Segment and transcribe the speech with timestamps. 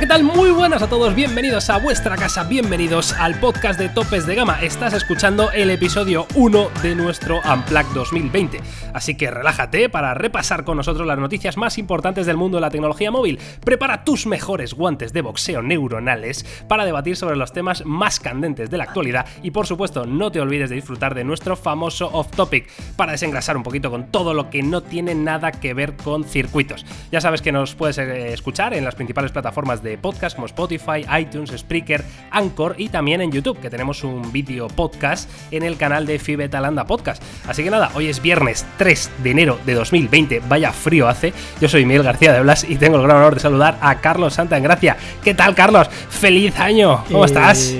[0.00, 0.24] ¿qué tal?
[0.24, 4.60] Muy buenas a todos, bienvenidos a vuestra casa, bienvenidos al podcast de Topes de Gama.
[4.60, 8.60] Estás escuchando el episodio 1 de nuestro Unplugged 2020.
[8.92, 12.70] Así que relájate para repasar con nosotros las noticias más importantes del mundo de la
[12.70, 13.38] tecnología móvil.
[13.64, 18.76] Prepara tus mejores guantes de boxeo neuronales para debatir sobre los temas más candentes de
[18.76, 22.68] la actualidad y por supuesto no te olvides de disfrutar de nuestro famoso off topic
[22.96, 26.84] para desengrasar un poquito con todo lo que no tiene nada que ver con circuitos.
[27.10, 31.04] Ya sabes que nos puedes eh, escuchar en las principales plataformas de podcast como Spotify,
[31.20, 36.04] iTunes, Spreaker, Anchor y también en YouTube, que tenemos un vídeo podcast en el canal
[36.06, 37.22] de Fibetalanda Podcast.
[37.46, 41.32] Así que nada, hoy es viernes 3 de enero de 2020, vaya frío hace.
[41.60, 44.34] Yo soy Miguel García de Blas y tengo el gran honor de saludar a Carlos
[44.34, 44.96] Santa en Gracia.
[45.22, 45.88] ¿Qué tal, Carlos?
[45.88, 47.04] ¡Feliz año!
[47.06, 47.72] ¿Cómo Eh, estás?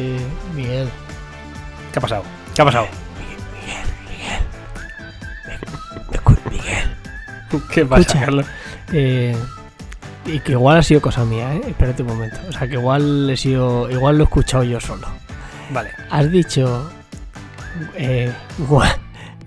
[0.54, 0.88] Miguel.
[1.92, 2.22] ¿Qué ha pasado?
[2.54, 2.86] ¿Qué ha pasado?
[7.72, 8.20] ¿Qué pasa, Escucha.
[8.24, 8.46] Carlos?
[8.92, 9.36] Eh,
[10.26, 11.60] y que igual ha sido cosa mía, ¿eh?
[11.68, 12.36] Espérate un momento.
[12.48, 15.06] O sea, que igual he sido, igual lo he escuchado yo solo.
[15.70, 15.90] Vale.
[16.10, 16.90] Has dicho
[17.96, 18.32] eh,
[18.68, 18.96] gua-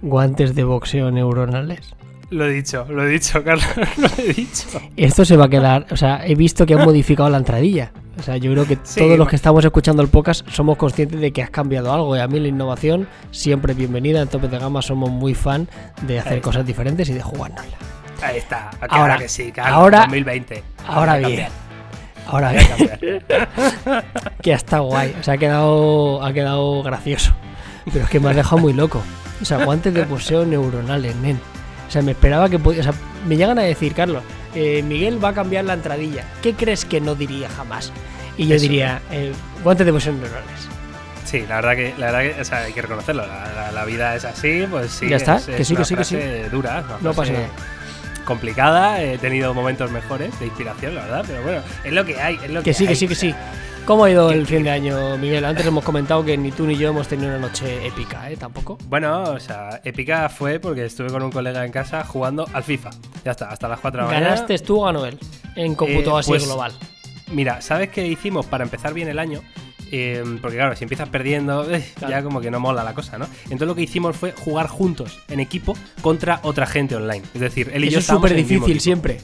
[0.02, 1.94] guantes de boxeo neuronales.
[2.30, 3.66] Lo he dicho, lo he dicho, Carlos,
[3.98, 4.68] lo he dicho.
[4.98, 7.92] Esto se va a quedar, o sea, he visto que han modificado la entradilla.
[8.20, 11.20] O sea, yo creo que Sí, todos los que estamos escuchando el podcast somos conscientes
[11.22, 12.16] de que has cambiado algo.
[12.18, 14.22] Y a mí la innovación siempre es bienvenida.
[14.22, 15.70] En Tope de Gama somos muy fan
[16.06, 17.78] de hacer cosas diferentes y de jugárnosla.
[18.22, 18.70] Ahí está.
[18.82, 19.76] Ahora- Ahora que sí, Carlos.
[19.76, 20.64] ahora- 2020.
[20.88, 21.48] Ahora que bien.
[22.28, 22.68] Ahora bien.
[23.00, 23.22] que
[24.42, 27.34] que estado guay, o sea, ha quedado, ha quedado gracioso.
[27.92, 29.02] Pero es que me has dejado muy loco.
[29.42, 31.40] O sea, guantes de poseo neuronales, nen.
[31.88, 32.82] O sea, me esperaba que podía.
[32.82, 32.94] O sea,
[33.28, 34.22] me llegan a decir, Carlos,
[34.54, 36.24] eh, Miguel va a cambiar la entradilla.
[36.44, 37.92] ¿Qué crees que no diría jamás?
[38.38, 38.62] Y yo Eso.
[38.64, 40.68] diría, eh, guantes de poseo neuronales.
[41.26, 43.26] Sí, la verdad que, la verdad que o sea, hay que reconocerlo.
[43.26, 45.10] La, la- la vida es así, pues sí.
[45.10, 46.16] Ya está, es- que es sí, que sí, que sí.
[46.16, 47.46] frase dura, es una No pasa nada.
[48.30, 52.36] Complicada, he tenido momentos mejores de inspiración, la verdad, pero bueno, es lo que hay,
[52.36, 53.34] es lo que, Que sí, que sí, que sí.
[53.88, 55.44] ¿Cómo ha ido el fin de año, Miguel?
[55.46, 58.38] Antes hemos comentado que ni tú ni yo hemos tenido una noche épica, ¿eh?
[58.38, 58.78] Tampoco.
[58.88, 62.92] Bueno, o sea, épica fue porque estuve con un colega en casa jugando al FIFA.
[63.26, 64.36] Ya está, hasta las 4 de la mañana.
[64.36, 65.18] ¿Ganaste tú o ganó él?
[65.56, 66.72] En cómputo Eh, así pues, global.
[67.32, 69.42] Mira, ¿sabes qué hicimos para empezar bien el año?
[69.92, 72.12] Eh, porque claro, si empiezas perdiendo, eh, Claro.
[72.12, 73.26] ya como que no mola la cosa, ¿no?
[73.46, 77.24] Entonces lo que hicimos fue jugar juntos, en equipo, contra otra gente online.
[77.34, 79.20] Es decir, él y Eso yo es súper difícil siempre.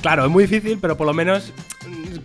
[0.00, 1.52] Claro, es muy difícil, pero por lo menos,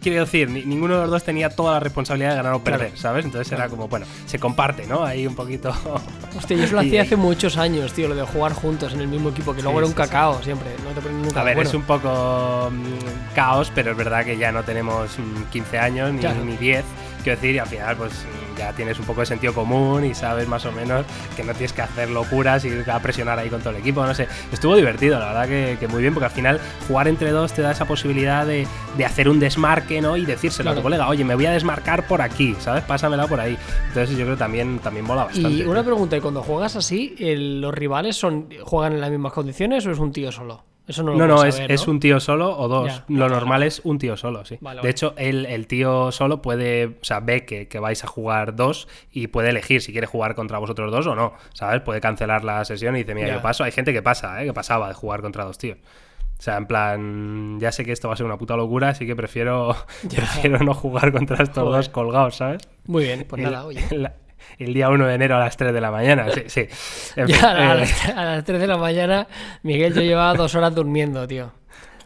[0.02, 2.80] quiero decir, ni- ninguno de los dos tenía toda la responsabilidad de ganar o Claro.
[2.80, 3.26] perder, ¿sabes?
[3.26, 5.04] Entonces era como, bueno, se comparte, ¿no?
[5.06, 5.70] Ahí un poquito.
[6.38, 9.08] Hostia, yo eso lo hacía hace muchos años, tío, lo de jugar juntos en el
[9.08, 10.04] mismo equipo, que Sí, luego era un sí, sí.
[10.04, 13.98] cacao siempre, no te ponen nunca A ver, es un poco mm, caos, pero es
[13.98, 16.44] verdad que ya no tenemos mm, 15 años ni, Claro.
[16.44, 16.84] ni 10.
[17.24, 20.14] Quiero decir, y al final, pues mm, ya tienes un poco de sentido común y
[20.14, 21.06] sabes más o menos
[21.36, 24.06] que no tienes que hacer locuras y a presionar ahí con todo el equipo.
[24.06, 27.32] No sé, estuvo divertido, la verdad que, que muy bien, porque al final jugar entre
[27.32, 28.68] dos te da esa posibilidad de,
[28.98, 30.18] de hacer un desmarque, ¿no?
[30.18, 32.84] Y decírselo a tu colega, oye, me voy a desmarcar por aquí, ¿sabes?
[32.84, 33.58] Pásamela por ahí.
[33.88, 35.50] Entonces yo creo que también, también mola bastante.
[35.50, 39.34] Y una pregunta, ¿y cuando juegas así, el- los rivales son juegan en las mismas
[39.34, 40.64] condiciones o es un tío solo?
[40.88, 42.88] Eso no lo No, no, es, saber, es un tío solo o dos.
[42.88, 44.58] Ya, Lo normal es un tío solo, sí.
[44.62, 48.08] Vale, de hecho, el, el tío solo puede, o sea, ve que, que vais a
[48.08, 51.82] jugar dos y puede elegir si quiere jugar contra vosotros dos o no, ¿sabes?
[51.82, 53.34] Puede cancelar la sesión y dice, mira, Ya.
[53.36, 53.64] yo paso.
[53.64, 54.46] Hay gente que pasa, ¿eh?
[54.46, 55.78] Que pasaba de jugar contra dos tíos.
[56.38, 59.08] O sea, en plan, ya sé que esto va a ser una puta locura, así
[59.08, 59.76] que prefiero,
[60.10, 61.78] prefiero no jugar contra estos Joder.
[61.78, 62.62] dos colgados, ¿sabes?
[62.86, 63.80] Muy bien, pues nada, oye.
[64.60, 66.68] El día 1 de enero a las 3 de la mañana, sí, sí.
[67.16, 69.28] En fin, Ya a, eh, las, a las 3 de la mañana,
[69.64, 71.52] Miguel, yo llevaba dos horas durmiendo, tío.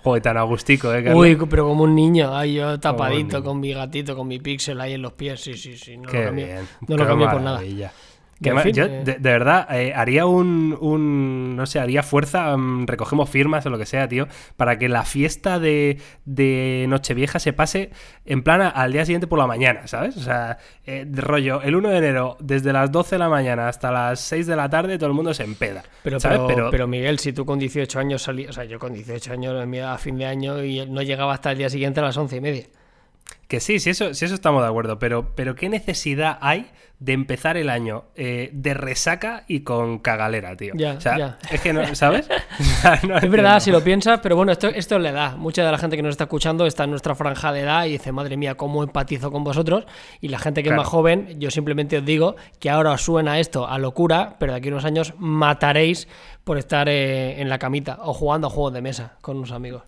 [0.03, 1.03] joder, tan agustico, ¿eh?
[1.03, 1.21] Carlos?
[1.21, 4.93] Uy, pero como un niño, ay, yo tapadito con mi gatito, con mi pixel ahí
[4.93, 5.97] en los pies, sí, sí, sí.
[5.97, 6.67] No Qué lo cambié, bien.
[6.87, 7.61] no lo cambié por nada.
[8.63, 12.87] Fin, yo, eh, de, de verdad, eh, haría un, un- No sé, haría fuerza, mm,
[12.87, 17.51] recogemos firmas o lo que sea, tío, para que la fiesta de, de Nochevieja se
[17.53, 17.91] pase
[18.25, 20.15] en plan a- al día siguiente por la mañana, ¿sabes?
[20.15, 23.91] O sea, eh, rollo, el 1 de enero, desde las 12 de la mañana hasta
[23.91, 25.83] las 6 de la tarde, todo el mundo se empeda.
[26.03, 26.39] Pero, ¿sabes?
[26.47, 29.53] pero, pero, Miguel, si tú con 18 años salías, o sea, yo con 18 años
[29.83, 32.41] a fin de año y no llegaba hasta el día siguiente a las 11 y
[32.41, 32.63] media.
[33.49, 36.69] Que sí, sí eso, sí, eso estamos de acuerdo, pero, pero ¿qué necesidad hay
[36.99, 40.73] de empezar el año eh, de resaca y con cagalera, tío?
[40.75, 41.39] Ya, o sea, ya.
[41.49, 42.29] es que no, ¿sabes?
[43.07, 45.35] No Es verdad, si lo piensas, pero bueno, esto, esto es la edad.
[45.35, 47.93] Mucha de la gente que nos está escuchando está en nuestra franja de edad y
[47.93, 49.87] dice, madre mía, cómo empatizo con vosotros.
[50.21, 50.83] Y la gente que Claro.
[50.83, 54.51] es más joven, yo simplemente os digo que ahora os suena esto a locura, pero
[54.51, 56.07] de aquí a unos años mataréis
[56.43, 59.81] por estar eh, en la camita o jugando a juegos de mesa con unos amigos.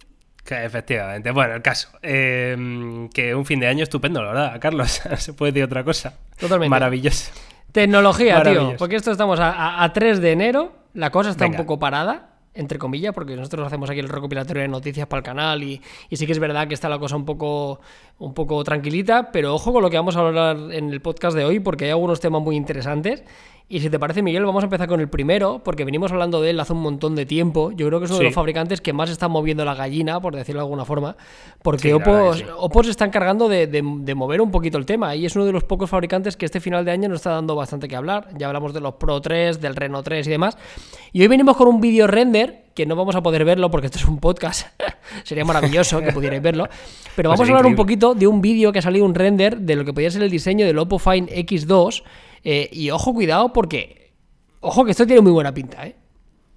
[0.51, 1.31] Efectivamente.
[1.31, 1.89] Bueno, el caso.
[2.01, 5.01] eh, que un fin de año estupendo, la verdad, Carlos.
[5.17, 6.13] Se puede decir otra cosa.
[6.39, 6.69] Totalmente.
[6.69, 7.31] Maravilloso.
[7.71, 8.51] Tecnología, tío.
[8.53, 8.77] Maravilloso.
[8.77, 11.59] Porque esto estamos a, a- a 3 de enero, la cosa está Venga.
[11.59, 15.23] un poco parada, entre comillas, porque nosotros hacemos aquí el recopilatorio de noticias para el
[15.23, 17.79] canal y, y sí que es verdad que está la cosa un poco,
[18.19, 21.45] un poco tranquilita, pero ojo con lo que vamos a hablar en el podcast de
[21.45, 23.23] hoy, porque hay algunos temas muy interesantes.
[23.69, 26.49] Y si te parece, Miguel, vamos a empezar con el primero, porque venimos hablando de
[26.49, 27.71] él hace un montón de tiempo.
[27.71, 30.35] Yo creo que es uno de los fabricantes que más está moviendo la gallina, por
[30.35, 31.15] decirlo de alguna forma,
[31.61, 33.81] porque Oppo, se está encargando de,
[34.13, 36.83] mover un poquito el tema y es uno de los pocos fabricantes que este final
[36.83, 38.27] de año nos está dando bastante que hablar.
[38.37, 40.57] Ya hablamos de los Pro 3, del Reno 3 y demás.
[41.13, 43.99] Y hoy venimos con un vídeo render, que no vamos a poder verlo porque esto
[43.99, 44.67] es un podcast.
[45.23, 46.67] Sería maravilloso que pudierais verlo.
[47.15, 49.59] Pero pues vamos a hablar un poquito de un vídeo que ha salido un render
[49.59, 52.03] de lo que podría ser el diseño del Oppo Find X2
[52.43, 54.13] eh, y ojo, cuidado, porque.
[54.59, 55.95] Ojo, que esto tiene muy buena pinta, ¿eh?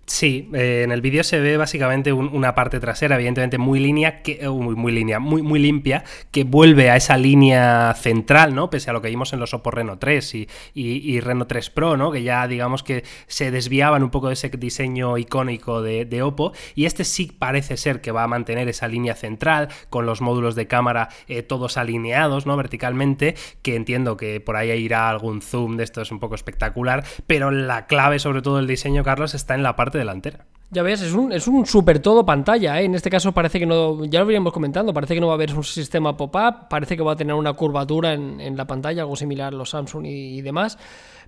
[0.06, 4.38] Sí, eh, en el vídeo se ve básicamente una parte trasera, evidentemente muy línea, que,
[4.42, 8.68] eh, muy, línea, muy, muy limpia, que vuelve a esa línea central, ¿no?
[8.68, 11.96] Pese a lo que vimos en los Oppo Reno 3 y, y, Reno 3 Pro,
[11.96, 12.10] ¿no?
[12.10, 16.52] Que ya digamos que se desviaban un poco de ese diseño icónico de, de, Oppo.
[16.74, 20.54] Y este sí parece ser que va a mantener esa línea central, con los módulos
[20.54, 22.56] de cámara eh, todos alineados, ¿no?
[22.56, 27.04] Verticalmente, que entiendo que por ahí irá algún zoom de esto es un poco espectacular,
[27.26, 30.46] pero la clave sobre todo del diseño, Carlos, está en la parte delantera.
[30.70, 32.80] Ya ves, es un, es un super todo pantalla.
[32.80, 32.84] ¿eh?
[32.84, 35.36] En este caso parece que no, ya lo veníamos comentando, parece que no va a
[35.36, 39.14] haber un sistema pop-up, parece que va a tener una curvatura en, la pantalla, algo
[39.14, 40.76] similar a los Samsung y, demás.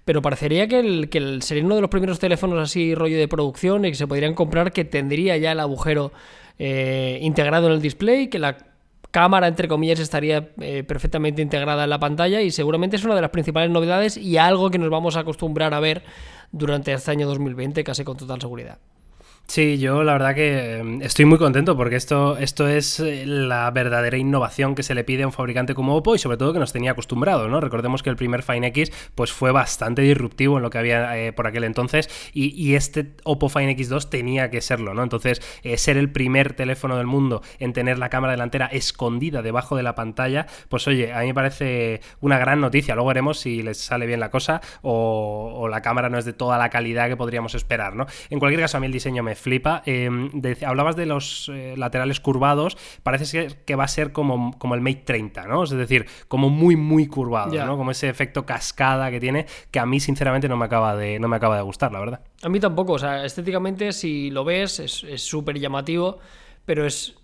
[0.04, 3.84] Pero parecería que, el, que sería uno de los primeros teléfonos así rollo de producción
[3.84, 6.12] y que se podrían comprar que tendría ya el agujero
[6.58, 8.56] eh, integrado en el display, que la
[9.10, 13.22] cámara, entre comillas, estaría eh, perfectamente integrada en la pantalla y seguramente es una de
[13.22, 16.02] las principales novedades y algo que nos vamos a acostumbrar a ver
[16.52, 18.78] durante este año 2020 casi con total seguridad.
[19.48, 23.70] Sí, yo la verdad que em, estoy muy contento porque esto, esto es eh, la
[23.70, 26.58] verdadera innovación que se le pide a un fabricante como Oppo y sobre todo que
[26.58, 27.60] nos tenía acostumbrados, ¿no?
[27.60, 31.32] Recordemos que el primer Fine X pues fue bastante disruptivo en lo que había eh,
[31.32, 35.02] por aquel entonces y, este Oppo Fine X2 tenía que serlo, ¿no?
[35.02, 39.76] Entonces, eh, ser el primer teléfono del mundo en tener la cámara delantera escondida debajo
[39.76, 42.94] de la pantalla, pues oye, a mí me parece una gran noticia.
[42.96, 46.58] Luego veremos si les sale bien la cosa o, la cámara no es de toda
[46.58, 48.06] la calidad que podríamos esperar, ¿no?
[48.28, 49.82] En cualquier caso, a mí el diseño me flipa.
[49.86, 50.30] Em,
[50.66, 55.02] hablabas de los eh, laterales curvados, parece que va a ser como, como el Mate
[55.04, 55.64] 30, ¿no?
[55.64, 57.76] Es decir, como muy, muy curvado, ¿no?
[57.76, 61.28] Como ese efecto cascada que tiene, que a mí sinceramente no me acaba de, no
[61.28, 62.20] me acaba de gustar, la verdad.
[62.42, 66.18] A mí tampoco, o sea, estéticamente si lo ves es súper llamativo,
[66.64, 67.16] pero es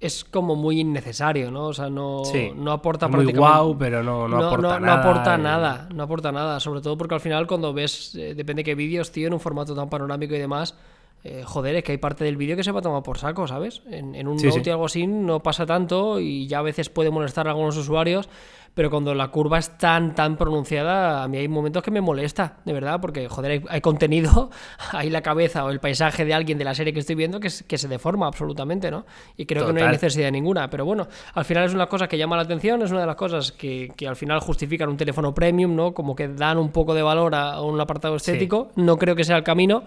[0.00, 1.66] es como muy innecesario, ¿no?
[1.66, 2.22] O sea, no,
[2.56, 4.80] no aporta muy guau, pero no, no, aporta nada.
[4.80, 6.58] No aporta nada, no aporta nada.
[6.58, 9.40] Sobre todo porque al final cuando ves, eh, depende de qué vídeos, tío, en un
[9.40, 10.74] formato tan panorámico y demás,
[11.22, 13.46] eh, joder, es que hay parte del vídeo que se va a tomar por saco,
[13.46, 13.82] ¿sabes?
[13.90, 17.46] En, un Note y algo así no pasa tanto y ya a veces puede molestar
[17.46, 18.30] a algunos usuarios,
[18.72, 22.56] pero cuando la curva es tan, tan pronunciada, a mí hay momentos que me molesta,
[22.64, 24.48] de verdad, porque, joder, hay, contenido,
[24.92, 27.50] hay la cabeza o el paisaje de alguien de la serie que estoy viendo que,
[27.68, 29.04] que se deforma absolutamente, ¿no?
[29.36, 32.16] Y creo que no hay necesidad ninguna, pero bueno, al final es una cosa que
[32.16, 35.34] llama la atención, es una de las cosas que, que al final justifican un teléfono
[35.34, 35.92] premium, ¿no?
[35.92, 39.36] Como que dan un poco de valor a un apartado estético, no creo que sea
[39.36, 39.84] el camino.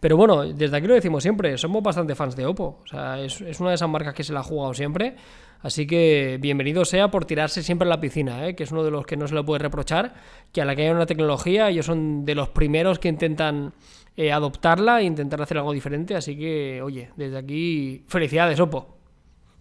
[0.00, 2.80] Pero bueno, desde aquí lo decimos siempre, somos bastante fans de Oppo.
[2.84, 5.16] O sea, es, una de esas marcas que se la ha jugado siempre.
[5.62, 8.54] Así que bienvenido sea por tirarse siempre a la piscina, ¿eh?
[8.54, 10.14] que es uno de los que no se le puede reprochar,
[10.52, 13.72] que a la que haya una tecnología, ellos son de los primeros que intentan
[14.16, 16.14] eh, adoptarla e intentar hacer algo diferente.
[16.14, 18.95] Así que, oye, desde aquí, felicidades, Oppo.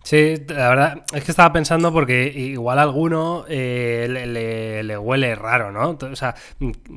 [0.05, 5.71] Sí, la verdad es que estaba pensando porque igual a alguno eh, le, huele raro,
[5.71, 5.97] ¿no?
[5.99, 6.35] O sea,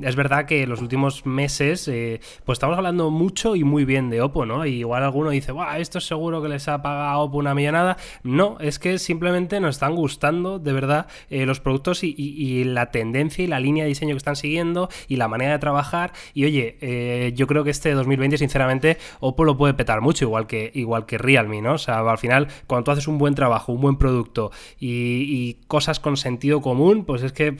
[0.02, 4.10] es verdad que en los últimos meses eh, pues estamos hablando mucho y muy bien
[4.10, 4.66] de Oppo, ¿no?
[4.66, 7.96] Y igual alguno dice, Buah, esto es seguro que les ha pagado Oppo una millonada.
[8.24, 13.42] No, es que simplemente nos están gustando de verdad eh, los productos y, la tendencia
[13.42, 16.12] y la línea de diseño que están siguiendo y la manera de trabajar.
[16.34, 20.70] Y oye, yo creo que este 2020 sinceramente Oppo lo puede petar mucho, igual que,
[20.74, 21.72] igual que Realme, ¿no?
[21.72, 26.00] O sea, al final cuando tú haces un buen trabajo, un buen producto y, cosas
[26.00, 27.56] con sentido común, pues es que,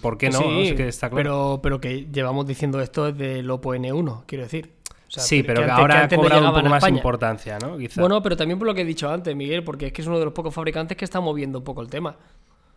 [0.00, 0.40] ¿por qué no?
[0.40, 1.22] que está claro.
[1.22, 4.72] Pero, pero que llevamos diciendo esto desde el Oppo N1, quiero decir.
[5.08, 7.76] sí, pero que, ahora ha cobrado un poco más importancia, ¿no?
[7.96, 10.18] Bueno, pero también por lo que he dicho antes, Miguel, porque es que es uno
[10.18, 12.16] de los pocos fabricantes que está moviendo un poco el tema.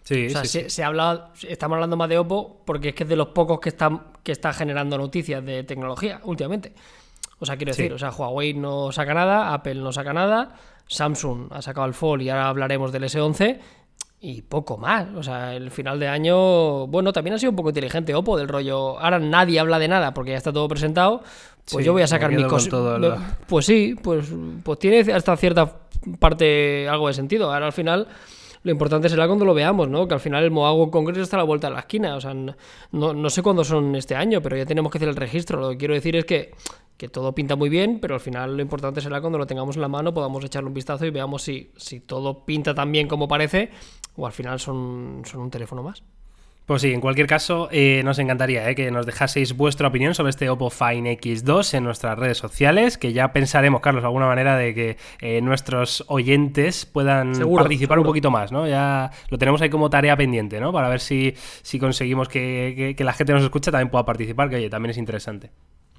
[0.03, 3.29] Sí, o sea, se, estamos hablando más de Oppo porque es que es de los
[3.29, 6.73] pocos que están que está generando noticias de tecnología últimamente.
[7.39, 10.55] O sea, quiero decir, o sea, Huawei no saca nada, Apple no saca nada,
[10.87, 13.59] Samsung ha sacado el Fold y ahora hablaremos del S11
[14.21, 15.07] y poco más.
[15.15, 18.47] O sea, el final de año, bueno, también ha sido un poco inteligente Oppo del
[18.47, 18.97] rollo.
[18.99, 21.23] Ahora nadie habla de nada porque ya está todo presentado.
[21.71, 22.73] Pues yo voy a sacar mi cosas.
[23.47, 24.27] Pues sí, pues,
[24.63, 25.73] pues tiene hasta cierta
[26.19, 27.53] parte algo de sentido.
[27.53, 28.07] Ahora al final
[28.63, 30.07] lo importante será cuando lo veamos, ¿no?
[30.07, 32.15] Que al final el Moago Congreso está a la vuelta de la esquina.
[32.15, 32.55] O sea, no,
[32.91, 35.59] no, sé cuándo son este año, pero ya tenemos que hacer el registro.
[35.59, 36.51] Lo que quiero decir es que
[36.97, 39.81] que todo pinta muy bien, pero al final lo importante será cuando lo tengamos en
[39.81, 43.27] la mano, podamos echarle un vistazo y veamos si, si todo pinta tan bien como
[43.27, 43.71] parece
[44.15, 46.03] o al final son, son un teléfono más.
[46.65, 50.29] Pues sí, en cualquier caso, eh, nos encantaría eh, que nos dejaseis vuestra opinión sobre
[50.29, 54.73] este Oppo Fine X2 en nuestras redes sociales, que ya pensaremos, Carlos, alguna manera de
[54.73, 58.65] que eh, nuestros oyentes puedan participar un poquito más, ¿no?
[58.65, 60.71] Ya lo tenemos ahí como tarea pendiente, ¿no?
[60.71, 64.55] Para ver si, si conseguimos que, que la gente nos escuche también pueda participar, que
[64.55, 65.51] oye, también es interesante.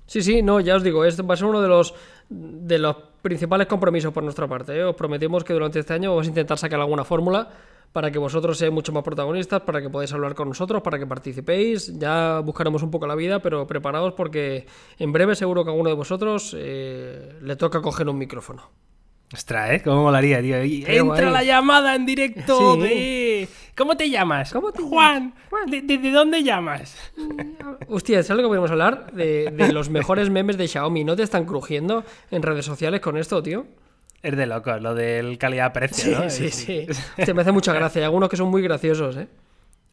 [0.07, 1.95] Sí, sí, no, ya os digo, esto va a ser uno de los,
[2.29, 4.83] de los principales compromisos por nuestra parte.
[4.85, 7.49] Os prometemos que durante este año vamos a intentar sacar alguna fórmula
[7.95, 11.07] para que vosotros seáis mucho más protagonistas, para que podáis hablar con nosotros, para que
[11.07, 11.97] participéis.
[11.97, 14.67] Ya buscaremos un poco la vida, pero preparaos porque
[14.99, 18.69] en breve seguro que a alguno de vosotros eh, le toca coger un micrófono.
[19.33, 19.83] Ostras, ¿eh?
[19.83, 20.57] ¿Cómo molaría, tío?
[20.57, 23.49] Entra la llamada en directo de...
[23.77, 24.53] ¿Cómo te llamas?
[24.53, 25.35] ¿Cómo te Juan.
[25.67, 26.97] ¿De, dónde llamas?
[27.89, 29.13] Hostia, ¿sabes lo que podemos hablar?
[29.13, 31.05] De, de los mejores memes de Xiaomi.
[31.05, 33.67] ¿No te están crujiendo en redes sociales con esto, tío?
[34.23, 36.31] Es de loco, lo del calidad-precio, ¿no?
[36.31, 36.87] Sí, sí,
[37.19, 37.35] sí.
[37.35, 38.01] me hace mucha gracia.
[38.01, 39.29] Hay algunos que son muy graciosos, ¿eh?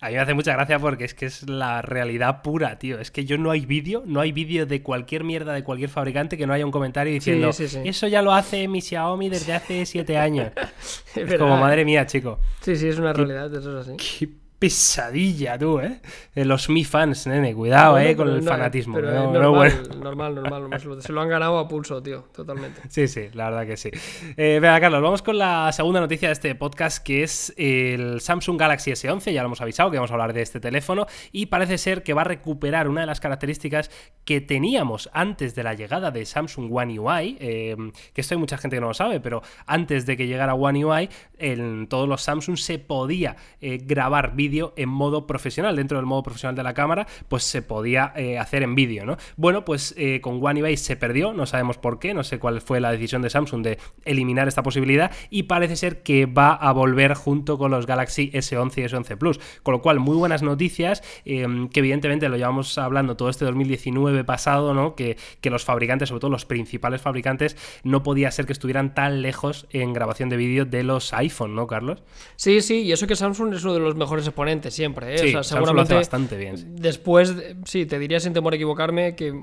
[0.02, 3.00] A mí me hace mucha gracia porque es que es la realidad pura, tío.
[3.00, 6.38] Es que yo no hay vídeo, no hay vídeo de cualquier mierda de cualquier fabricante
[6.38, 10.18] que no haya un comentario diciendo eso ya lo hace mi Xiaomi desde hace siete
[10.18, 10.52] años.
[11.16, 12.40] es, como madre mía, chico.
[12.62, 16.00] Sí, sí, es una realidad, eso es así pesadilla, tú, ¿eh?
[16.36, 18.16] Los Mi fans, nene, cuidado, ¿eh?
[18.16, 19.02] Con el fanatismo.
[19.02, 20.36] normal, normal,
[20.70, 22.80] normal, Se lo han ganado a pulso, tío, totalmente.
[22.88, 23.90] Sí, sí, la verdad que sí.
[24.38, 28.60] Eh, venga, Carlos, vamos con la segunda noticia de este podcast, que es el Samsung
[28.60, 29.34] Galaxy S11.
[29.34, 31.08] Ya lo hemos avisado que vamos a hablar de este teléfono.
[31.32, 33.90] Y parece ser que va a recuperar una de las características
[34.26, 37.38] que teníamos antes de la llegada de Samsung One UI.
[37.40, 37.76] Eh,
[38.14, 40.86] que esto hay mucha gente que no lo sabe, pero antes de que llegara One
[40.86, 45.76] UI, en todos los Samsung se podía eh, grabar vídeos en modo profesional.
[45.76, 49.18] Dentro del modo profesional de la cámara, pues se podía eh, hacer en vídeo, ¿no?
[49.38, 52.62] Bueno, pues eh, con One UI se perdió, no sabemos por qué, no sé cuál
[52.62, 56.72] fue la decisión de Samsung de eliminar esta posibilidad y parece ser que va a
[56.72, 59.40] volver junto con los Galaxy S11 y S11 Plus.
[59.64, 64.24] Con lo cual, muy buenas noticias, em, que evidentemente lo llevamos hablando todo este 2019
[64.24, 64.96] pasado, ¿no?
[64.96, 69.22] Que, que los fabricantes, sobre todo los principales fabricantes, no podía ser que estuvieran tan
[69.22, 72.04] lejos en grabación de vídeo de los iPhone, ¿no, Carlos?
[72.36, 74.26] Sí, sí, y eso que Samsung es uno de los mejores
[74.72, 75.16] siempre.
[75.16, 75.38] ¿eh?
[75.38, 76.76] o sea, seguramente bastante bien.
[76.76, 79.34] Después, sí, te diría sin temor a equivocarme que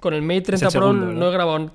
[0.00, 1.28] con el Mate 30 Pro ¿no?
[1.28, 1.70] he grabado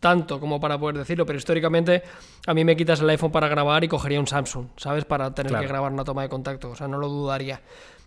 [0.00, 2.02] tanto como para poder decirlo, pero históricamente
[2.46, 5.04] a mí me quitas el iPhone para grabar y cogería un Samsung, ¿sabes?
[5.04, 7.60] Para tener que grabar una toma de contacto, o sea, no lo dudaría.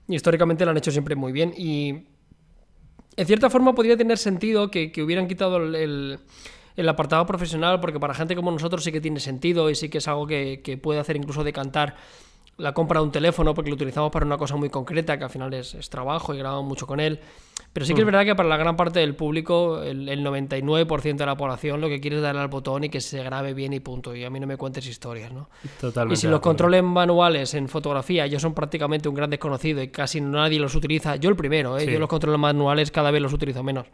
[0.07, 2.07] Y históricamente lo han hecho siempre muy bien y
[3.15, 6.19] en cierta forma podría tener sentido que, hubieran quitado el,
[6.75, 9.99] el, apartado profesional, porque para gente como nosotros sí que tiene sentido y sí que
[9.99, 11.95] es algo que, que puede hacer incluso decantar
[12.57, 15.29] la compra de un teléfono porque lo utilizamos para una cosa muy concreta, que al
[15.29, 17.19] final es, trabajo y grabamos mucho con él.
[17.73, 18.07] Pero sí que es mm.
[18.07, 21.99] verdad que para la gran parte del público, el, 99% de la población lo que
[21.99, 24.15] quiere es darle al botón y que se grabe bien y punto.
[24.15, 25.49] Y a mí no me cuentes historias, ¿no?
[25.81, 26.13] Totalmente.
[26.13, 30.21] Y si los controles manuales en fotografía yo son prácticamente un gran desconocido y casi
[30.21, 31.91] nadie los utiliza, yo el primero, ¿eh?
[31.91, 33.87] yo los controles manuales cada vez los utilizo menos.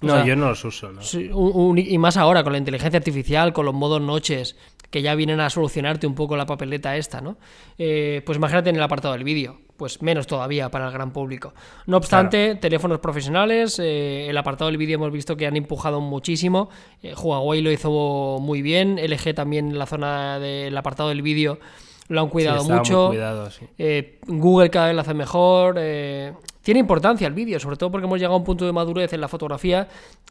[0.00, 0.90] No, yo no los uso.
[0.92, 1.76] ¿no?
[1.78, 4.56] y más ahora, con la inteligencia artificial, con los modos noches,
[4.90, 7.38] que ya vienen a solucionarte un poco la papeleta esta, ¿no?
[7.78, 11.54] Eh, pues imagínate en el apartado del vídeo, pues menos todavía para el gran público.
[11.86, 16.70] No obstante, teléfonos profesionales, eh, el apartado del vídeo hemos visto que han empujado muchísimo,
[17.02, 21.58] eh, Huawei lo hizo muy bien, LG también en la zona del apartado del vídeo
[22.08, 23.12] lo han cuidado mucho,
[24.26, 28.34] Google cada vez lo hace mejor, tiene importancia el vídeo, sobre todo porque hemos llegado
[28.34, 29.88] a un punto de madurez en la fotografía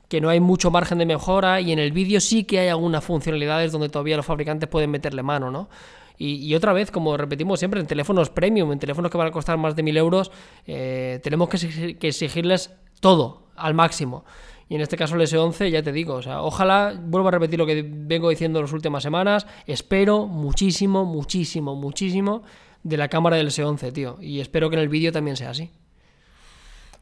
[0.08, 3.04] que no hay mucho margen de mejora y en el vídeo sí que hay algunas
[3.04, 5.70] funcionalidades donde todavía los fabricantes pueden meterle mano, ¿no?
[6.18, 9.58] Y, otra vez, como repetimos siempre, en teléfonos premium, en teléfonos que van a costar
[9.58, 10.32] más de mil euros,
[10.66, 14.24] eh, tenemos que, exigirles todo al máximo.
[14.68, 17.60] Y en este caso el S11, ya te digo, o sea, ojalá, vuelvo a repetir
[17.60, 22.42] lo que vengo diciendo en las últimas semanas, espero muchísimo, muchísimo, muchísimo
[22.84, 24.18] de la cámara del S11, tío.
[24.22, 25.72] Y espero que en el vídeo también sea así.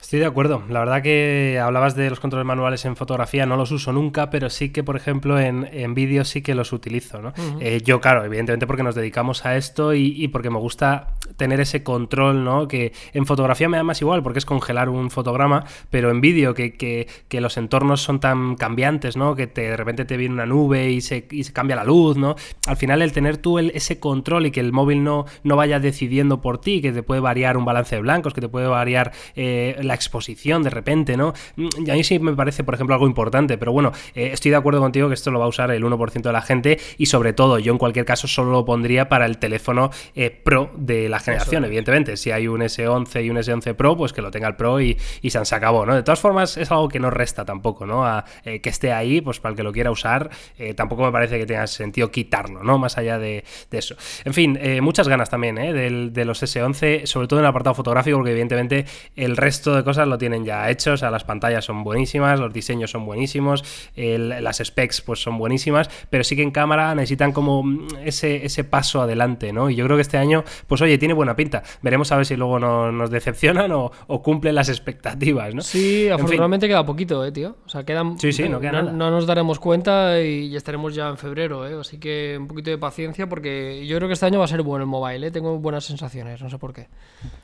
[0.03, 0.61] Estoy de acuerdo.
[0.69, 4.49] La verdad que hablabas de los controles manuales en fotografía, no los uso nunca, pero
[4.49, 7.21] sí que, por ejemplo, en, en vídeo sí que los utilizo.
[7.21, 7.33] ¿no?
[7.61, 11.83] Eh, yo, claro, evidentemente porque nos dedicamos a esto y, porque me gusta tener ese
[11.83, 12.67] control, ¿no?
[12.67, 16.53] Que en fotografía me da más igual porque es congelar un fotograma, pero en vídeo
[16.53, 19.35] que, que, que, los entornos son tan cambiantes, ¿no?
[19.35, 22.35] Que de repente te viene una nube y se, y se cambia la luz, ¿no?
[22.67, 25.79] Al final el tener tú el, ese control y que el móvil no, no vaya
[25.79, 29.13] decidiendo por ti, que te puede variar un balance de blancos, que te puede variar
[29.35, 31.33] eh, la la exposición de repente, ¿no?
[31.55, 34.49] Mm, Y a mí sí me parece, por ejemplo, algo importante, pero bueno, eh, estoy
[34.49, 37.05] de acuerdo contigo que esto lo va a usar el 1% de la gente y
[37.05, 41.09] sobre todo yo en cualquier caso solo lo pondría para el teléfono eh, Pro de
[41.09, 42.17] la generación, evidentemente.
[42.17, 44.97] Si hay un S11 y un S11 Pro, pues que lo tenga el Pro y,
[45.21, 45.93] y se acabó, ¿no?
[45.93, 48.05] De todas formas, es algo que no resta tampoco, ¿no?
[48.05, 50.29] A, eh, que esté ahí, pues para el que lo quiera usar,
[50.75, 52.77] tampoco me parece que tenga sentido quitarlo, ¿no?
[52.79, 53.95] Más allá de, de eso.
[54.25, 55.73] En fin, muchas ganas también, ¿eh?
[55.73, 58.85] Del, de los S11, sobre todo en el apartado fotográfico, porque evidentemente
[59.15, 62.53] el resto de cosas lo tienen ya hecho, o sea, las pantallas son buenísimas, los
[62.53, 63.63] diseños son buenísimos,
[63.95, 67.63] el- las specs pues son buenísimas, pero sí que en cámara necesitan como
[68.03, 69.69] ese, ese paso adelante, ¿no?
[69.69, 71.63] Y yo creo que este año, pues oye, tiene buena pinta.
[71.81, 75.61] Veremos a ver si luego no- nos decepcionan o, o cumplen las expectativas, ¿no?
[75.61, 76.11] Sí, En fin.
[76.13, 77.55] afortunadamente queda poquito, eh, tío.
[77.65, 78.19] O sea, quedan.
[78.19, 78.91] Sí, sí, no queda nada.
[78.91, 81.75] no nos daremos cuenta y ya estaremos ya en febrero, eh.
[81.79, 84.61] Así que un poquito de paciencia porque yo creo que este año va a ser
[84.61, 85.31] bueno el mobile, eh.
[85.31, 86.87] Tengo buenas sensaciones, no sé por qué.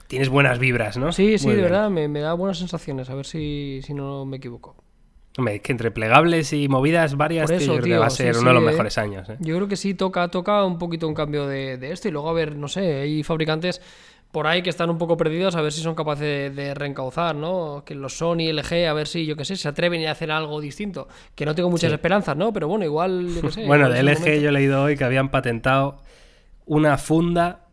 [0.07, 1.11] Tienes buenas vibras, ¿no?
[1.11, 1.71] Sí, sí, Muy de bien.
[1.71, 3.09] verdad, me, me da buenas sensaciones.
[3.09, 4.75] A ver si, si no me equivoco.
[5.37, 7.99] Hombre, es que entre plegables y movidas varias, Por tío, eso, yo creo que tío,
[7.99, 8.65] va a sí, ser sí, uno de los eh.
[8.67, 9.37] mejores años, ¿eh?
[9.39, 12.29] Yo creo que sí, toca, toca un poquito un cambio de, de esto y luego
[12.29, 13.81] a ver, no sé, hay fabricantes
[14.31, 17.35] por ahí que están un poco perdidos a ver si son capaces de, de reencauzar,
[17.35, 17.83] ¿no?
[17.85, 20.61] Que los Sony, LG, a ver si, yo qué sé, se atreven a hacer algo
[20.61, 21.07] distinto.
[21.33, 22.53] Que no tengo muchas esperanzas, ¿no?
[22.53, 23.65] Pero bueno, igual, yo qué sé.
[23.65, 24.41] Bueno, de LG momento.
[24.41, 25.97] yo he leído hoy que habían patentado
[26.65, 27.65] una funda.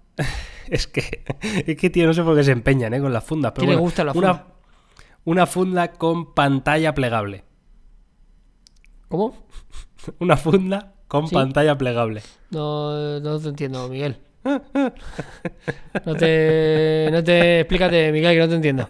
[0.70, 1.24] es que,
[1.66, 3.00] es que, tío, no sé por qué se empeñan, ¿eh?
[3.00, 3.52] Con las fundas.
[3.52, 4.46] Pero ¿Quién le bueno, gusta la funda?
[5.24, 7.44] Una funda con pantalla plegable.
[9.08, 9.46] ¿Cómo?
[10.20, 11.34] Una funda con Sí.
[11.34, 12.22] pantalla plegable.
[12.50, 14.18] No, no te entiendo, Miguel.
[16.04, 18.88] No te, no te, explícate, Miguel, que no te entiendo.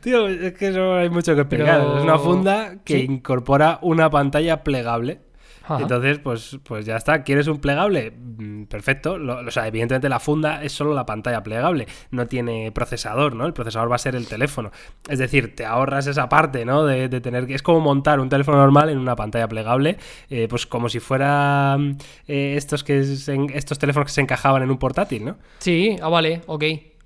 [0.00, 1.80] Tío, es que eso hay mucho que explicar.
[1.80, 3.04] Pero- Es una funda que Sí.
[3.08, 5.20] incorpora una pantalla plegable.
[5.68, 5.82] Ajá.
[5.82, 7.22] Entonces, pues, pues ya está.
[7.22, 8.10] ¿Quieres un plegable?
[8.10, 9.18] Mm, Perfecto.
[9.18, 11.86] Lo- o sea, evidentemente la funda es solo la pantalla plegable.
[12.10, 13.46] No tiene procesador, ¿no?
[13.46, 14.70] El procesador va a ser el teléfono.
[15.08, 16.84] Es decir, te ahorras esa parte, ¿no?
[16.84, 17.54] De, de tener que.
[17.54, 19.98] Es como montar un teléfono normal en una pantalla plegable.
[20.30, 21.96] eh, pues como si fuera mm,
[22.28, 25.36] eh, estos que se estos teléfonos que se encajaban en un portátil, ¿no?
[25.58, 26.64] Sí, ah, vale, ok.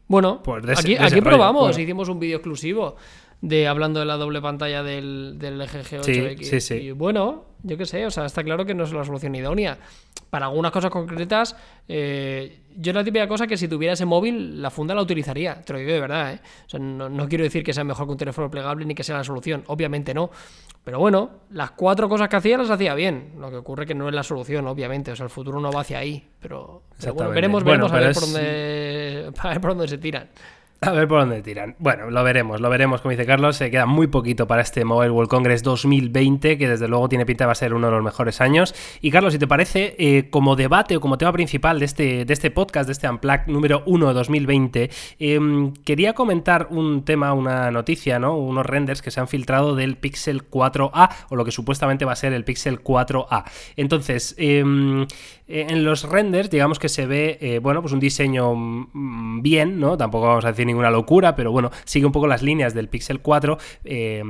[0.09, 1.81] Bueno, Pues ese- aquí, aquí probamos, bueno.
[1.81, 2.97] hicimos un vídeo exclusivo
[3.43, 6.37] de hablando de la doble pantalla del, del LG G8X.
[6.39, 6.75] Sí, sí, sí.
[6.75, 9.79] Y bueno, yo qué sé, o sea, está claro que no es la solución idónea.
[10.31, 11.57] Para algunas cosas concretas,
[11.89, 15.73] eh, yo la típica cosa que si tuviera ese móvil, la funda la utilizaría, te
[15.73, 16.41] lo digo de verdad, ¿eh?
[16.67, 19.03] O sea, no, no quiero decir que sea mejor que un teléfono plegable ni que
[19.03, 20.31] sea la solución, obviamente no.
[20.85, 23.35] Pero bueno, las cuatro cosas que hacía las hacía bien.
[23.39, 25.13] Lo que ocurre que no es la solución, obviamente.
[25.13, 26.29] O sea, el futuro no va hacia ahí.
[26.41, 29.99] Pero, pero bueno, veremos, Bueno, veremos a ver por dónde, a ver por dónde se
[29.99, 30.29] tiran.
[30.85, 31.77] A ver por dónde tiran.
[31.79, 33.55] Bueno, lo veremos, lo veremos, como dice Carlos.
[33.55, 37.45] Se queda muy poquito para este Mobile World Congress 2020, que desde luego tiene pinta
[37.45, 38.75] de va a ser uno de los mejores años.
[39.01, 42.33] Y Carlos, si te parece, eh, como debate o como tema principal de este, de
[42.33, 44.91] este podcast, de este Unplugged número 1 de 2020,
[45.21, 48.37] em, quería comentar un tema, una noticia, ¿no?
[48.37, 52.17] Unos renders que se han filtrado del Pixel 4a, o lo que supuestamente va a
[52.17, 53.45] ser el Pixel 4a.
[53.77, 55.07] Entonces, em,
[55.49, 59.81] eh, en los renders, digamos que se ve, eh, bueno, pues un diseño mm, bien,
[59.81, 59.97] ¿no?
[59.97, 63.21] Tampoco vamos a decir ninguna locura, pero bueno, sigue un poco las líneas del Pixel
[63.21, 63.59] 4.
[63.85, 64.23] eh,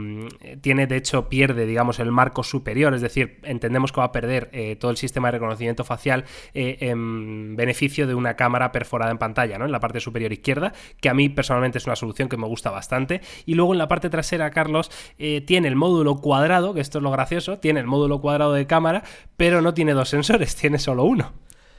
[0.60, 4.50] tiene, de hecho, pierde, digamos, el marco superior, es decir, entendemos que va a perder
[4.78, 9.64] todo el sistema de reconocimiento facial en beneficio de una cámara perforada en pantalla, ¿no?
[9.64, 12.70] En la parte superior izquierda, que a mí personalmente es una solución que me gusta
[12.70, 13.20] bastante.
[13.46, 14.90] Y luego en la parte trasera, Carlos,
[15.46, 19.02] tiene el módulo cuadrado, que esto es lo gracioso, tiene el módulo cuadrado de cámara,
[19.36, 21.32] pero no tiene dos sensores, tiene solo uno.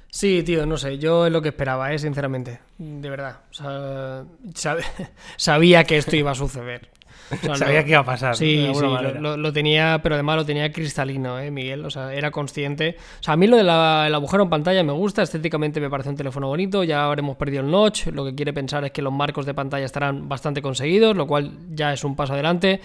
[0.09, 0.99] Sí, tío, no sé.
[0.99, 1.97] Yo es lo que esperaba, ¿eh?
[1.97, 2.59] sinceramente.
[2.77, 3.37] De verdad.
[3.49, 4.83] O sea, sab-
[5.37, 6.89] sabía que esto iba a suceder.
[7.31, 8.35] O sea, Sabía que iba a pasar.
[8.35, 9.13] Sí, sí, manera.
[9.19, 11.83] lo, lo- lo tenía, pero además lo tenía cristalino, ¿eh, Miguel?
[11.83, 12.95] O sea, era consciente.
[13.21, 16.15] O sea, a mí lo del agujero en pantalla me gusta, estéticamente me parece un
[16.15, 19.47] teléfono bonito, ya habremos perdido el notch, lo que quiere pensar es que los marcos
[19.47, 22.81] de pantalla estarán bastante conseguidos, lo cual ya es un paso adelante.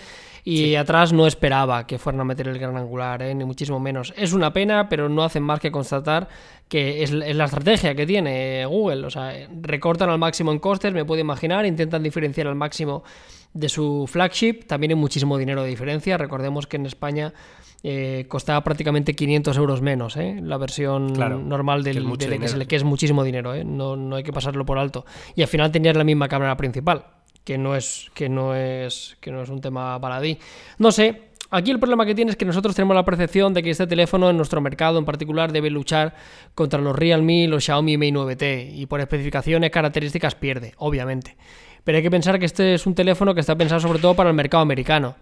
[0.50, 3.34] Y atrás no esperaba que fueran a meter el gran angular, ¿eh?
[3.34, 4.14] ni muchísimo menos.
[4.16, 6.28] Es una pena, pero no hacen más que constatar
[6.68, 9.04] que es, la estrategia que tiene Google.
[9.06, 13.04] O sea, recortan al máximo en costes, me puedo imaginar, intentan diferenciar al máximo
[13.52, 14.64] de su flagship.
[14.66, 16.16] También hay muchísimo dinero de diferencia.
[16.16, 17.34] Recordemos que en España
[17.82, 20.40] eh, costaba prácticamente 500 euros menos ¿eh?
[20.42, 23.54] la versión Claro, normal que es del, del XL, que es muchísimo dinero.
[23.54, 23.64] ¿eh?
[23.64, 25.04] No, no hay que pasarlo por alto.
[25.36, 27.04] Y al final tenías la misma cámara principal,
[27.48, 30.36] que no es, que no es, que no es un tema baladí.
[30.76, 31.30] No sé.
[31.50, 34.28] Aquí el problema que tiene es que nosotros tenemos la percepción de que este teléfono
[34.28, 36.14] en nuestro mercado en particular debe luchar
[36.54, 41.38] contra los Realme, los Xiaomi Mi 9T y por especificaciones, características pierde, obviamente.
[41.84, 44.28] Pero hay que pensar que este es un teléfono que está pensado sobre todo para
[44.28, 45.16] el mercado americano.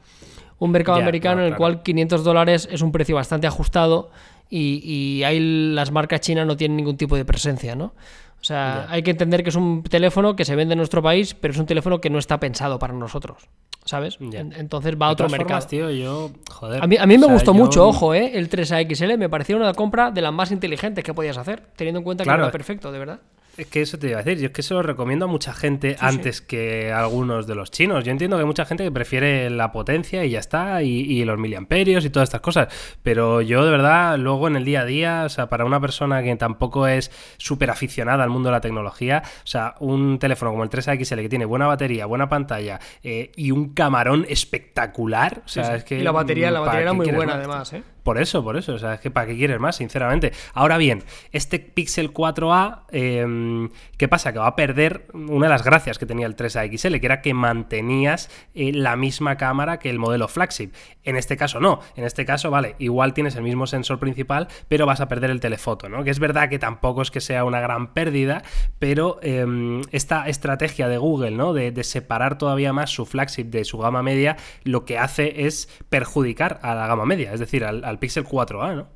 [0.59, 1.75] Un mercado americano no, en el claro.
[1.75, 4.11] cual 500 dólares es un precio bastante ajustado
[4.51, 5.39] y, y ahí
[5.73, 7.95] las marcas chinas no tienen ningún tipo de presencia, ¿no?
[8.47, 11.35] O sea, hay que entender que es un teléfono que se vende en nuestro país,
[11.35, 13.49] pero es un teléfono que no está pensado para nosotros,
[13.85, 14.19] ¿sabes?
[14.21, 15.49] Entonces va a otro mercado.
[15.49, 16.81] formas, tío, yo, joder.
[16.81, 18.31] A mí, a mí me sea, gustó yo- mucho, ojo, ¿eh?
[18.39, 22.05] El 3AXL me pareció una compra de las más inteligentes que podías hacer, teniendo en
[22.05, 22.45] cuenta que Claro.
[22.45, 23.19] era perfecto, de verdad.
[23.57, 25.55] Es que eso te iba a decir, yo es que se lo recomiendo a mucha
[25.55, 28.05] gente antes que a algunos de los chinos.
[28.05, 31.25] Yo entiendo que hay mucha gente que prefiere la potencia y ya está, y, y
[31.25, 32.69] los miliamperios y todas estas cosas.
[33.03, 36.23] Pero yo de verdad, luego en el día a día, o sea, para una persona
[36.23, 40.63] que tampoco es súper aficionada al mundo de la tecnología, o sea, un teléfono como
[40.63, 45.43] el 3XL que tiene buena batería, buena pantalla eh, y un camarón espectacular.
[45.45, 45.99] O sea, Sí, es que.
[45.99, 47.39] y la batería, la ¿para batería era muy buena, más?
[47.39, 47.96] además, ¿eh?
[48.07, 48.75] Por eso, por eso.
[48.75, 50.33] O sea, es que ¿para qué quieres más, sinceramente?
[50.55, 54.33] Ahora bien, este Pixel 4a, eh, ¿qué pasa?
[54.33, 57.35] Que va a perder una de las gracias que tenía el 3AXL, que era que
[57.35, 60.71] mantenías eh, la misma cámara que el modelo flagship.
[61.03, 61.81] En este caso no.
[61.97, 65.41] En este caso, vale, igual tienes el mismo sensor principal, pero vas a perder el
[65.41, 66.05] telefoto, ¿no?
[66.05, 68.45] Que es verdad que tampoco es que sea una gran pérdida,
[68.79, 71.53] pero eh, esta estrategia de Google, ¿no?
[71.53, 75.69] De, de separar todavía más su flagship de su gama media, lo que hace es
[75.89, 78.89] perjudicar a la gama media, es decir, al, al Pixel 4a, ¿no?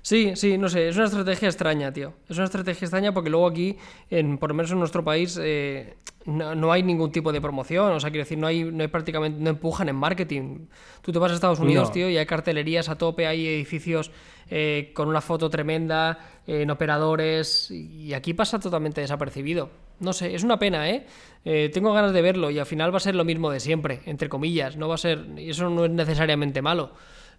[0.00, 2.14] Sí, sí, no sé, es una estrategia extraña, tío.
[2.28, 3.76] Es una estrategia extraña porque luego aquí,
[4.08, 7.92] en, por lo menos en nuestro país, eh, no, no hay ningún tipo de promoción.
[7.92, 10.66] O sea, quiero decir, no hay, no hay prácticamente, no empujan en marketing.
[11.02, 11.92] Tú te vas a Estados Unidos, No.
[11.92, 14.12] tío, y hay cartelerías a tope, hay edificios
[14.48, 19.70] eh, con una foto tremenda, eh, en operadores, y aquí pasa totalmente desapercibido.
[19.98, 21.04] No sé, es una pena, ¿eh?
[21.44, 24.00] Eh, Tengo ganas de verlo y al final va a ser lo mismo de siempre,
[24.06, 24.76] entre comillas.
[24.76, 26.92] No va a ser, y eso no es necesariamente malo.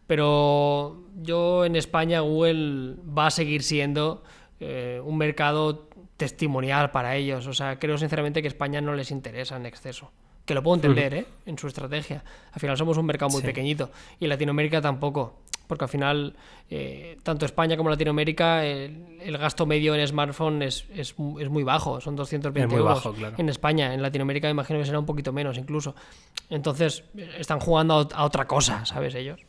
[0.08, 4.24] Pero yo en España Google va a seguir siendo
[4.60, 7.46] eh, un mercado testimonial para ellos.
[7.48, 10.12] O sea, creo sinceramente que España no les interesa en exceso.
[10.46, 11.26] Que lo puedo entender, ¿eh?
[11.46, 12.24] En su estrategia.
[12.54, 13.48] Al final somos un mercado muy Sí.
[13.48, 13.92] pequeñito.
[14.20, 15.36] Y Latinoamérica tampoco.
[15.68, 16.34] Porque al final,
[16.70, 21.64] eh, tanto España como Latinoamérica, el, el gasto medio en smartphone es, es, es muy
[21.64, 22.00] bajo.
[22.00, 23.36] Son 220 Es muy euros bajo, claro.
[23.38, 23.94] en España.
[23.94, 25.94] En Latinoamérica imagino que será un poquito menos incluso.
[26.50, 27.04] Entonces,
[27.38, 29.14] están jugando a otra cosa, ¿sabes?
[29.16, 29.42] Ellos.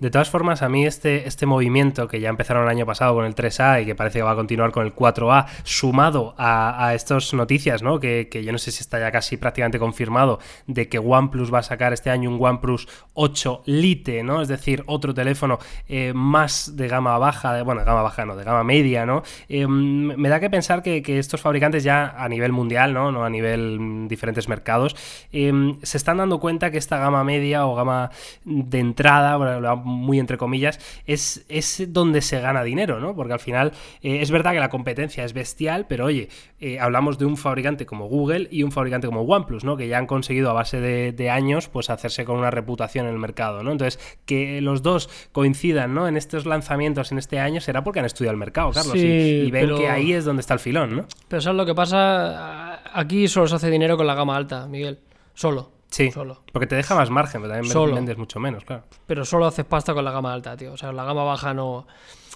[0.00, 3.24] De todas formas, a mí este, este movimiento que ya empezaron el año pasado con
[3.24, 6.94] el 3A y que parece que va a continuar con el 4A, sumado a, a
[6.94, 7.98] estas noticias, ¿no?
[7.98, 11.60] Que, que yo no sé si está ya casi prácticamente confirmado, de que OnePlus va
[11.60, 14.40] a sacar este año un OnePlus 8 Lite, ¿no?
[14.40, 15.58] Es decir, otro teléfono
[15.88, 19.22] eh, más de gama baja, bueno, gama baja no, de gama media, ¿no?
[19.48, 23.10] Eh, me da que pensar que, que estos fabricantes ya a nivel mundial, ¿no?
[23.12, 24.96] No a nivel mm, diferentes mercados,
[25.32, 28.10] eh, se están dando cuenta que esta gama media o gama
[28.44, 33.14] de entrada, bueno, muy entre comillas, es, es donde se gana dinero, ¿no?
[33.16, 33.72] Porque al final
[34.02, 36.28] eh, es verdad que la competencia es bestial, pero oye,
[36.60, 39.76] eh, hablamos de un fabricante como Google y un fabricante como OnePlus, ¿no?
[39.76, 43.12] Que ya han conseguido a base de, de años, pues hacerse con una reputación en
[43.12, 43.72] el mercado, ¿no?
[43.72, 46.06] Entonces, que los dos coincidan, ¿no?
[46.08, 49.06] En estos lanzamientos en este año será porque han estudiado el mercado, Carlos, y- Sí,
[49.46, 51.06] y, ven pero- que ahí es donde está el filón, ¿no?
[51.28, 52.80] Pero ¿sabes lo que pasa?
[52.92, 54.98] Aquí solo se hace dinero con la gama alta, Miguel.
[55.34, 55.70] Solo.
[55.90, 56.42] Sí, Solo.
[56.52, 57.94] porque te deja más margen, pero también Solo.
[57.94, 58.84] vendes mucho menos, claro.
[59.06, 60.72] Pero solo haces pasta con la gama alta, tío.
[60.74, 61.86] O sea, la gama baja no.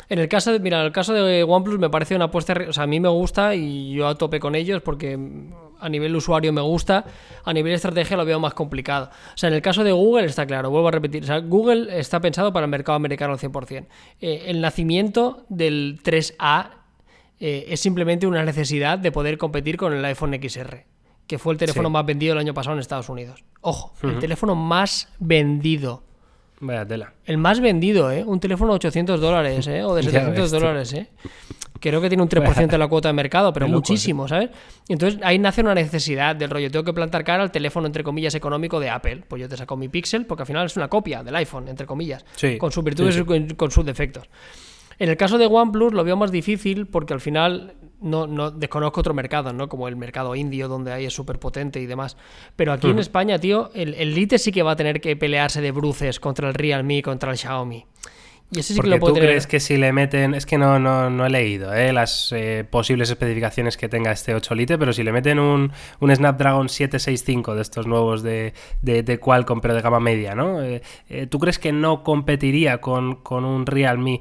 [0.08, 2.54] En el caso de, mira, en el caso de OnePlus me parece una apuesta.
[2.68, 5.18] O sea, a mí me gusta y yo a tope con ellos porque
[5.80, 7.04] a nivel usuario me gusta.
[7.44, 9.10] A nivel estrategia lo veo más complicado.
[9.34, 11.22] O sea, en el caso de Google está claro, vuelvo a repetir.
[11.24, 13.86] O sea, Google está pensado para el mercado americano al 100%.
[14.20, 16.70] Eh, el nacimiento del 3A
[17.38, 20.84] eh, es simplemente una necesidad de poder competir con el iPhone XR,
[21.32, 21.92] que fue el teléfono Sí.
[21.94, 23.42] más vendido el año pasado en Estados Unidos.
[23.62, 26.02] Ojo, el teléfono más vendido.
[26.60, 27.14] Vaya tela.
[27.24, 28.22] El más vendido, ¿eh?
[28.22, 29.82] Un teléfono de 800 dólares, ¿eh?
[29.82, 30.58] O de Ya 700 ves tú.
[30.58, 31.08] dólares, ¿eh?
[31.80, 34.50] Creo que tiene un 3% de la cuota de mercado, pero muchísimo, ¿sabes?
[34.88, 36.70] Entonces ahí nace una necesidad del rollo.
[36.70, 39.24] Tengo que plantar cara al teléfono, entre comillas, económico de Apple.
[39.26, 41.86] Pues yo te saco mi Pixel, porque al final es una copia del iPhone, entre
[41.86, 42.26] comillas.
[42.36, 43.46] Sí, Con sus virtudes sí, sí.
[43.48, 44.28] y con sus defectos.
[44.98, 49.00] En el caso de OnePlus lo veo más difícil porque al final no, no desconozco
[49.00, 49.68] otro mercado, ¿no?
[49.68, 52.16] Como el mercado indio, donde ahí es súper potente y demás.
[52.56, 55.60] Pero aquí en España, tío, el, el Lite sí que va a tener que pelearse
[55.60, 57.86] de bruces contra el Realme, contra el Xiaomi.
[58.54, 59.30] Y ese sí Porque que lo puede tú tener.
[59.30, 61.90] crees que si le meten, es que no, no, no he leído ¿eh?
[61.90, 66.14] las eh, posibles especificaciones que tenga este 8 Lite, pero si le meten un, un
[66.14, 70.62] Snapdragon 765 de estos nuevos de, de, de Qualcomm, pero de gama media, ¿no?
[70.62, 70.82] Eh,
[71.30, 74.20] ¿Tú crees que no competiría con, con un Realme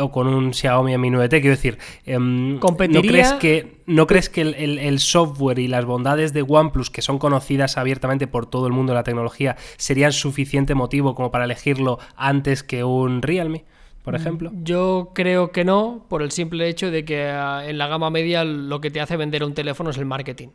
[0.00, 1.30] o con un Xiaomi Mi 9T?
[1.40, 5.84] Quiero decir, em, ¿no crees que, no crees que el, el- el software y las
[5.86, 10.12] bondades de OnePlus, que son conocidas abiertamente por todo el mundo de la tecnología, serían
[10.12, 13.64] suficiente motivo como para elegirlo antes que un Realme?
[14.02, 14.50] Por ejemplo.
[14.62, 18.44] Yo creo que no, por el simple hecho de que ah, en la gama media
[18.44, 20.48] lo que te hace vender un teléfono es el marketing.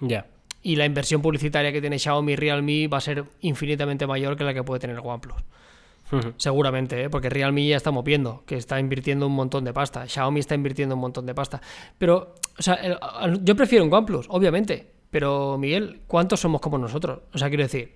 [0.00, 0.26] Ya.
[0.62, 4.44] Y la inversión publicitaria que tiene Xiaomi y Realme va a ser infinitamente mayor que
[4.44, 5.36] la que puede tener OnePlus.
[6.38, 7.08] Seguramente, ¿eh?
[7.10, 10.08] porque Realme ya estamos viendo que está invirtiendo un montón de pasta.
[10.08, 11.60] Xiaomi está invirtiendo un montón de pasta.
[11.98, 14.90] Pero, o sea, el- yo prefiero un OnePlus, obviamente.
[15.10, 17.20] Pero, Miguel, ¿cuántos somos como nosotros?
[17.32, 17.94] O sea, quiero decir.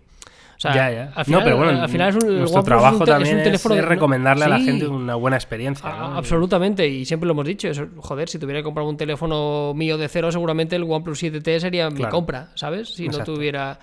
[0.57, 1.13] O sea, ya, ya.
[1.15, 3.35] Al final, no, pero bueno, al final es un, nuestro trabajo es un, te- también
[3.37, 5.89] es un teléfono es de- recomendarle a la gente una buena experiencia.
[5.91, 6.17] ¿no?
[6.17, 7.69] Absolutamente, y siempre lo hemos dicho.
[7.69, 11.59] eso- joder, si tuviera que comprar un teléfono mío de cero, seguramente el OnePlus 7T
[11.61, 12.89] sería mi compra, ¿sabes?
[12.95, 13.33] Si Exacto.
[13.33, 13.79] no tuviera.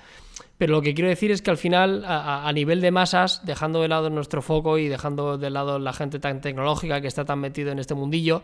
[0.57, 3.41] Pero lo que quiero decir es que al final, a, a- a nivel de masas,
[3.45, 7.25] dejando de lado nuestro foco y dejando de lado la gente tan tecnológica que está
[7.25, 8.43] tan metido en este mundillo,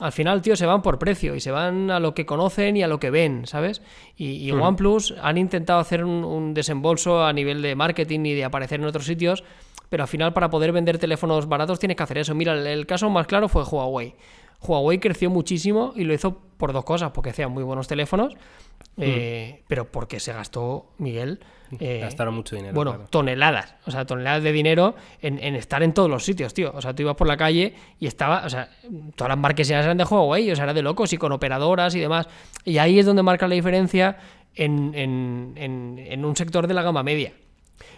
[0.00, 2.82] al final, tío, se van por precio y se van a lo que conocen y
[2.82, 3.82] a lo que ven, ¿sabes?
[4.16, 8.44] Y, y OnePlus han intentado hacer un, un desembolso a nivel de marketing y de
[8.44, 9.42] aparecer en otros sitios,
[9.88, 12.34] pero al final para poder vender teléfonos baratos tienes que hacer eso.
[12.34, 14.14] Mira, el, el caso más claro fue Huawei.
[14.60, 18.34] Huawei creció muchísimo y lo hizo por dos cosas, porque hacían muy buenos teléfonos,
[18.96, 21.38] eh, pero porque se gastó, Miguel,
[21.78, 22.74] eh, Gastaron mucho dinero.
[22.74, 23.06] bueno, claro.
[23.10, 26.72] toneladas, o sea, toneladas de dinero en, en estar en todos los sitios, tío.
[26.74, 28.70] O sea, tú ibas por la calle y estaba, o sea,
[29.14, 32.00] todas las marquesinas eran de Huawei, o sea, era de locos y con operadoras y
[32.00, 32.26] demás.
[32.64, 34.16] Y ahí es donde marca la diferencia
[34.54, 37.32] en, en- en- en un sector de la gama media.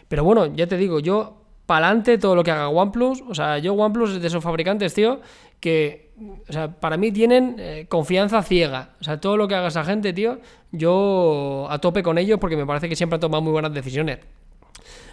[0.08, 3.72] Pero bueno, ya te digo, yo pa'lante todo lo que haga OnePlus, o sea, yo
[3.74, 5.20] OnePlus es de esos fabricantes, tío,
[5.60, 6.09] que,
[6.48, 8.90] o sea, para mí tienen eh, confianza ciega.
[9.00, 10.38] O sea, todo lo que haga esa gente, tío,
[10.72, 14.18] yo a tope con ellos porque me parece que siempre han tomado muy buenas decisiones.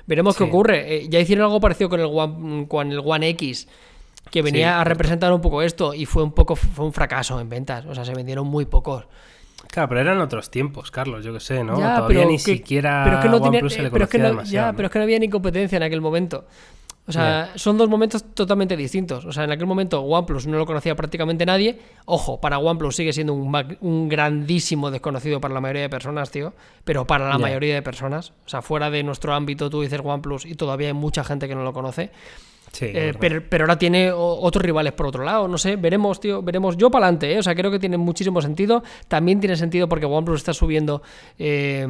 [0.06, 0.96] Veremos qué ocurre.
[0.96, 3.68] Eh, ya hicieron algo parecido con el One, con el One X,
[4.32, 7.40] que venía Sí, a representar un poco esto y fue un poco fue un fracaso
[7.40, 7.86] en ventas.
[7.86, 9.06] O sea, se vendieron muy pocos.
[9.70, 11.78] Claro, pero eran otros tiempos, Carlos, yo que sé, ¿no?
[11.78, 13.92] Ya, Todavía pero ni que- siquiera pero es que no tenía- OnePlus se le eh,
[13.92, 14.18] pero es que
[14.50, 14.76] ya, ¿no?
[14.76, 16.46] pero es que no había ni competencia en aquel momento.
[17.08, 19.24] O sea, son dos momentos totalmente distintos.
[19.24, 21.80] O sea, en aquel momento OnePlus no lo conocía prácticamente nadie.
[22.06, 26.54] Ojo, para OnePlus sigue siendo un, un grandísimo desconocido para la mayoría de personas, tío.
[26.84, 28.34] Pero para la mayoría de personas.
[28.46, 31.56] O sea, fuera de nuestro ámbito, tú dices OnePlus y todavía hay mucha gente que
[31.56, 32.12] no lo conoce.
[32.72, 36.42] Sí, Eh, pero, pero ahora tiene otros rivales por otro lado, no sé, veremos, tío,
[36.44, 36.78] veremos.
[36.78, 37.40] Yo para adelante, ¿eh?
[37.40, 38.84] o sea, creo que tiene muchísimo sentido.
[39.08, 41.02] También tiene sentido porque OnePlus está subiendo
[41.40, 41.88] eh,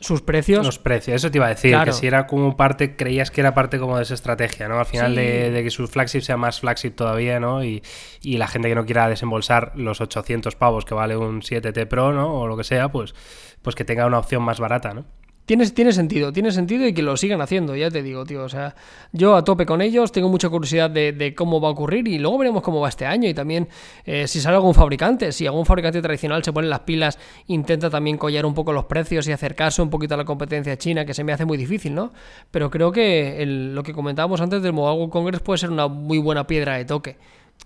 [0.00, 0.64] sus precios.
[0.66, 1.86] Los precios, eso te iba a decir, Claro.
[1.86, 4.78] que si era como parte, creías que era parte como de esa estrategia, ¿no?
[4.78, 5.20] Al final Sí.
[5.20, 7.64] de, de que su flagship sea más flagship todavía, ¿no?
[7.64, 7.82] Y,
[8.20, 12.12] y la gente que no quiera desembolsar los 800 pavos que vale un 7T Pro,
[12.12, 12.34] ¿no?
[12.40, 13.14] O lo que sea, pues,
[13.62, 15.04] pues que tenga una opción más barata, ¿no?
[15.46, 18.42] Tiene, tiene sentido, tiene sentido y que lo sigan haciendo, ya te digo, tío.
[18.42, 18.74] O sea,
[19.12, 22.18] yo a tope con ellos, tengo mucha curiosidad de, de cómo va a ocurrir y
[22.18, 23.68] luego veremos cómo va este año y también
[24.04, 28.18] eh, si sale algún fabricante, si algún fabricante tradicional se pone las pilas, intenta también
[28.18, 31.22] collar un poco los precios y acercarse un poquito a la competencia china, que se
[31.22, 32.12] me hace muy difícil, ¿no?
[32.50, 35.86] Pero creo que el- lo que comentábamos antes del Mobile World Congress puede ser una
[35.86, 37.18] muy buena piedra de toque.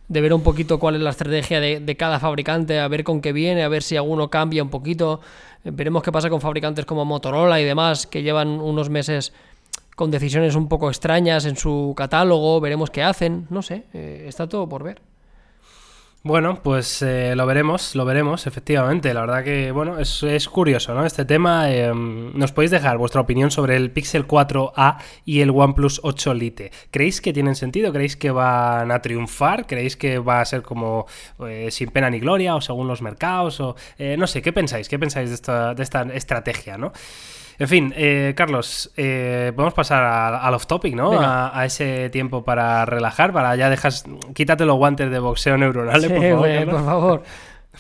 [0.09, 3.21] De ver un poquito cuál es la estrategia de, de cada fabricante, a ver con
[3.21, 5.21] qué viene, a ver si alguno cambia un poquito.
[5.65, 9.33] Eh, Veremos qué pasa con fabricantes como Motorola y demás, que llevan unos meses
[9.95, 12.61] con decisiones un poco extrañas en su catálogo.
[12.61, 13.47] Veremos qué hacen.
[13.51, 15.01] No sé, eh, está todo por ver.
[16.23, 19.15] Bueno, pues eh, lo veremos, lo veremos, efectivamente.
[19.15, 21.07] La verdad que, bueno, es, curioso, ¿no?
[21.07, 21.71] Este tema.
[21.73, 26.73] eh, nos podéis dejar vuestra opinión sobre el Pixel 4a y el OnePlus 8 Lite.
[26.91, 27.91] ¿Creéis que tienen sentido?
[27.91, 29.67] ¿Creéis que van a triunfar?
[29.67, 31.07] ¿Creéis que va a ser como
[31.49, 33.59] eh, sin pena ni gloria o según los mercados?
[33.61, 34.91] O, eh, no sé, ¿qué pensáis?
[34.91, 36.93] ¿Qué pensáis de esta, de esta estrategia, no?
[37.61, 41.13] En fin, eh, Carlos, eh, podemos pasar al off topic, ¿no?
[41.21, 46.01] A, a ese tiempo para relajar, para ya dejas, quítate los guantes de boxeo neuronal,
[46.01, 46.49] Sí, por favor.
[46.49, 46.75] Carlos.
[46.75, 47.23] por favor.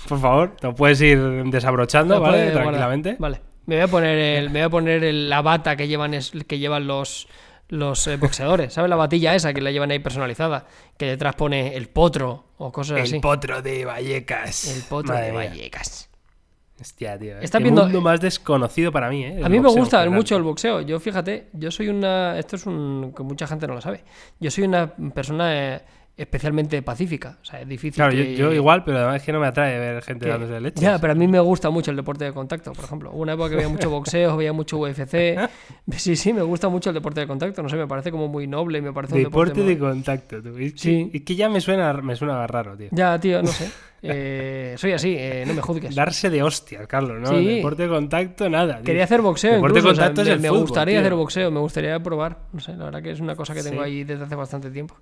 [0.08, 2.52] Por favor, lo puedes ir desabrochando, ¿vale?
[2.52, 3.16] Tranquilamente.
[3.18, 3.40] Vale.
[3.66, 6.32] Me voy a poner, el, me voy a poner el- la bata que llevan, es,
[6.46, 7.26] que llevan los,
[7.68, 8.72] los eh, boxeadores.
[8.74, 10.66] ¿Sabes la batilla esa que la llevan ahí personalizada?
[10.96, 13.16] Que detrás pone el potro o cosas así.
[13.16, 14.76] El potro de Vallecas.
[14.76, 15.32] El potro Madre de.
[15.32, 16.09] Vallecas.
[16.80, 17.38] Hostia, tío.
[17.40, 19.34] Está Qué viendo- mundo más desconocido para mí, ¿eh?
[19.38, 20.80] El A mí me gusta mucho el boxeo.
[20.80, 22.38] Yo, fíjate, yo soy una.
[22.38, 23.12] Esto es un.
[23.14, 24.02] que mucha gente no lo sabe.
[24.38, 25.80] Yo soy una persona eh,
[26.20, 27.38] especialmente pacífica.
[27.40, 27.94] O sea, es difícil.
[27.94, 30.30] Claro, yo, que- yo igual, pero además es que no me atrae ver gente que-
[30.32, 30.80] dándose leche.
[30.82, 33.10] Ya, pero a mí me gusta mucho el deporte de contacto, por ejemplo.
[33.12, 35.36] Una época que veía mucho boxeo, veía mucho UFC.
[35.96, 37.62] Sí, sí, me gusta mucho el deporte de contacto.
[37.62, 39.68] No sé, me parece como muy noble me parece un Deporte deporte.
[39.74, 40.56] de muy- contacto, tú.
[40.58, 41.10] Es que, Sí.
[41.12, 42.88] es que ya me suena, me suena raro, tío.
[42.92, 43.70] Ya, tío, no sé.
[44.02, 45.94] Eh, soy así, eh, no me juzgues.
[45.94, 47.38] Darse de hostias, Carlos, ¿no?
[47.38, 47.56] Sí.
[47.56, 48.76] Deporte de contacto, nada.
[48.76, 48.84] tío.
[48.84, 50.94] Quería hacer boxeo Deporte de incluso, o sea, contacto es me, el me fútbol, gustaría
[50.94, 51.00] tío.
[51.02, 52.38] hacer boxeo, me gustaría probar.
[52.54, 53.90] No sé, la verdad que es una cosa que tengo Sí.
[53.90, 54.96] ahí desde hace bastante tiempo.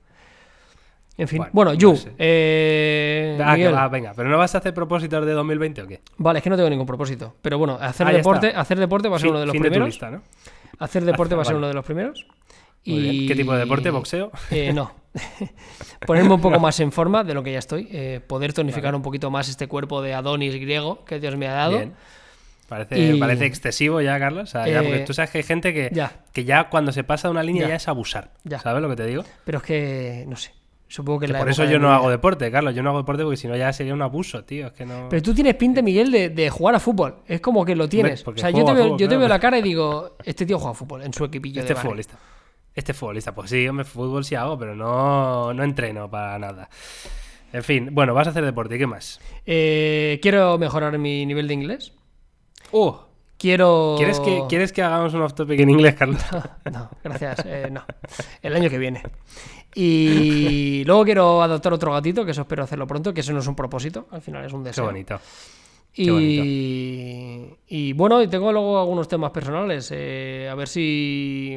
[1.19, 2.13] En fin, Bueno, bueno, no Yu, sé.
[2.17, 6.01] eh, Ah, venga, pero no vas a hacer propósitos de 2020 o qué?
[6.17, 7.35] Vale, es que no tengo ningún propósito.
[7.43, 8.61] Pero bueno, hacer Ah, deporte, está.
[8.61, 9.89] hacer deporte va a ser Fin- uno de los fin de tu primeros.
[9.95, 10.23] lista, ¿no?
[10.79, 12.25] Hacer deporte va a ser uno de los primeros.
[12.85, 13.27] Y...
[13.27, 13.91] ¿Qué tipo de deporte?
[13.91, 14.31] ¿Boxeo?
[14.53, 14.93] Eh, no.
[16.07, 17.89] Ponerme un poco más en forma de lo que ya estoy.
[17.91, 21.53] eh, poder tonificar un poquito más este cuerpo de Adonis griego que Dios me ha
[21.55, 21.73] dado.
[21.79, 21.95] Bien.
[22.69, 24.45] Parece, Y- parece excesivo ya, Carlos.
[24.45, 26.13] O sea, ya, Eh, porque tú sabes que hay gente que ya.
[26.33, 27.69] que ya cuando se pasa una línea Ya.
[27.71, 28.31] ya, es abusar.
[28.45, 28.61] Ya.
[28.61, 29.25] ¿Sabes lo que te digo?
[29.45, 30.53] Pero es que, no sé.
[30.91, 32.75] Supongo que, Que la por eso yo no vida- hago deporte, Carlos.
[32.75, 34.69] Yo no hago deporte porque si no ya sería un abuso, tío.
[34.69, 35.09] Es que no.
[35.11, 37.17] Pero tú tienes pinta, Miguel, de, de jugar a fútbol.
[37.27, 38.27] Es como que lo tienes.
[38.27, 40.59] O sea, yo te, veo, fútbol, yo te veo la cara y digo, este tío
[40.59, 42.17] juega a fútbol en su equipillo Este de futbolista.
[42.75, 46.69] Este futbolista, pues sí, hombre, fútbol sí hago, pero no, no entreno para nada.
[47.53, 49.21] En fin, bueno, vas a hacer deporte, ¿y qué más?
[49.47, 51.93] Eh, quiero mejorar mi nivel de inglés.
[52.73, 52.93] Uh,
[53.39, 53.95] Quiero...
[53.97, 56.21] ¿quieres, que, ¿Quieres que hagamos un off topic en inglés, Carlos?
[56.73, 57.45] No, gracias.
[57.47, 57.85] eh, no.
[58.43, 59.03] El año que viene.
[59.81, 63.47] Y luego quiero adoptar otro gatito, que eso espero hacerlo pronto, que eso no es
[63.47, 64.85] un propósito, al final es un Qué deseo.
[64.87, 65.21] bonito.
[65.95, 69.91] Y, qué y bueno, y tengo luego algunos temas personales.
[69.95, 71.57] eh, a ver si,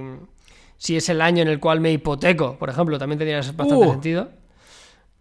[0.78, 3.92] si es el año en el cual me hipoteco, por ejemplo, también tendría bastante Uh.
[3.92, 4.30] sentido.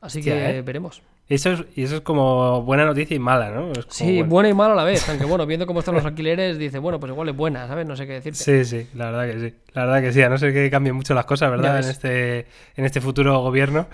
[0.00, 0.62] Así que ¿eh?
[0.62, 1.02] veremos.
[1.30, 3.70] Eso es, y eso es como buena noticia y mala, ¿no?
[3.70, 5.08] Es como, Sí, buena y mala a la vez.
[5.08, 7.86] Aunque bueno, viendo cómo están los alquileres, dice, bueno, pues igual es buena, ¿sabes?
[7.86, 8.38] No sé qué decirte.
[8.38, 9.54] Sí, sí, la verdad que sí.
[9.72, 11.78] La verdad que sí, a no ser que cambien mucho las cosas, ¿verdad?
[11.78, 13.86] En este, en este futuro gobierno,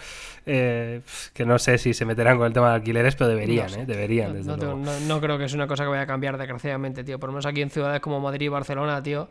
[0.46, 1.02] eh,
[1.34, 3.80] que no sé si se meterán con el tema de alquileres, pero deberían, No sé.
[3.82, 3.86] ¿eh?
[3.86, 4.76] Deberían, No, desde no luego.
[4.78, 7.18] no- no creo que es una cosa que vaya a cambiar, desgraciadamente, tío.
[7.20, 9.28] Por lo menos aquí en ciudades como Madrid y Barcelona, tío,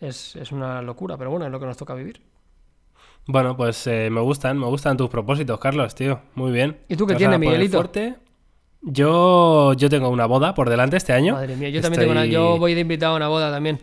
[0.00, 1.18] es, es una locura.
[1.18, 2.22] Pero bueno, es lo que nos toca vivir.
[3.26, 6.20] Bueno, pues eh, me gustan, me gustan tus propósitos, Carlos, tío.
[6.34, 6.78] Muy bien.
[6.88, 7.78] ¿Y tú qué ¿Te vas tienes, Miguelito?
[7.78, 8.14] fuerte?
[8.82, 11.34] Yo, yo tengo una boda por delante este año.
[11.34, 12.26] Madre mía, yo también tengo una.
[12.26, 13.78] Yo voy de invitado a una boda también.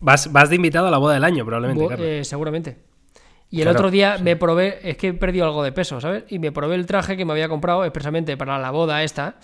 [0.00, 2.06] Vas, vas de invitado a la boda del año, probablemente, Bo- Carlos.
[2.08, 2.78] eh, seguramente.
[3.50, 6.24] Y el Claro, otro día me probé, es que he perdido algo de peso, ¿sabes?
[6.28, 9.36] Y me probé el traje que me había comprado expresamente para la boda esta.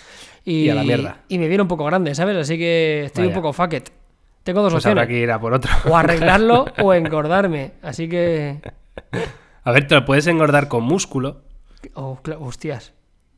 [0.45, 1.21] Y, Y a la mierda.
[1.29, 2.37] Y me viene un poco grande, ¿sabes?
[2.37, 3.89] Así que estoy un poco fuck it.
[4.43, 5.17] Tengo dos pues habrá opciones.
[5.19, 5.71] que ir a por otro.
[5.89, 7.73] O arreglarlo o engordarme.
[7.83, 8.61] Así que.
[9.63, 11.43] A ver, te lo puedes engordar con músculo,
[11.95, 12.93] Oh, hostias.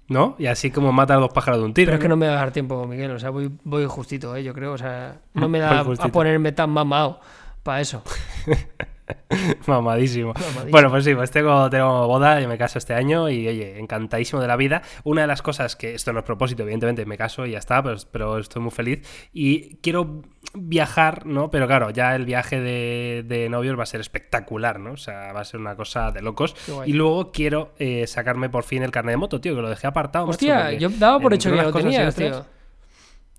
[0.08, 0.36] ¿no?
[0.38, 1.86] Y así como matar dos pájaros de un tiro.
[1.86, 2.16] Pero es que ¿no?
[2.16, 3.10] me va a dar tiempo, Miguel.
[3.12, 4.44] O sea, voy, voy justito, ¿eh?
[4.44, 4.72] yo creo.
[4.72, 7.20] O sea, no me da a ponerme tan mamado
[7.62, 8.02] para eso.
[9.66, 10.32] Mamadísimo.
[10.34, 10.70] Mamadísimo.
[10.70, 14.40] Bueno, pues sí, pues tengo, tengo boda, yo me caso este año y oye, encantadísimo
[14.40, 14.82] de la vida.
[15.04, 17.82] Una de las cosas que, esto no es propósito, evidentemente me caso y ya está,
[17.82, 19.06] pero, pero estoy muy feliz.
[19.32, 20.22] Y quiero
[20.54, 21.50] viajar, ¿no?
[21.50, 24.92] Pero claro, ya el viaje de, de novios va a ser espectacular, ¿no?
[24.92, 26.54] O sea, va a ser una cosa de locos.
[26.86, 29.86] Y luego quiero eh, sacarme por fin el carnet de moto, tío, que lo dejé
[29.86, 30.26] apartado.
[30.26, 32.44] Hostia, yo daba por hecho que ya lo tenías, tío.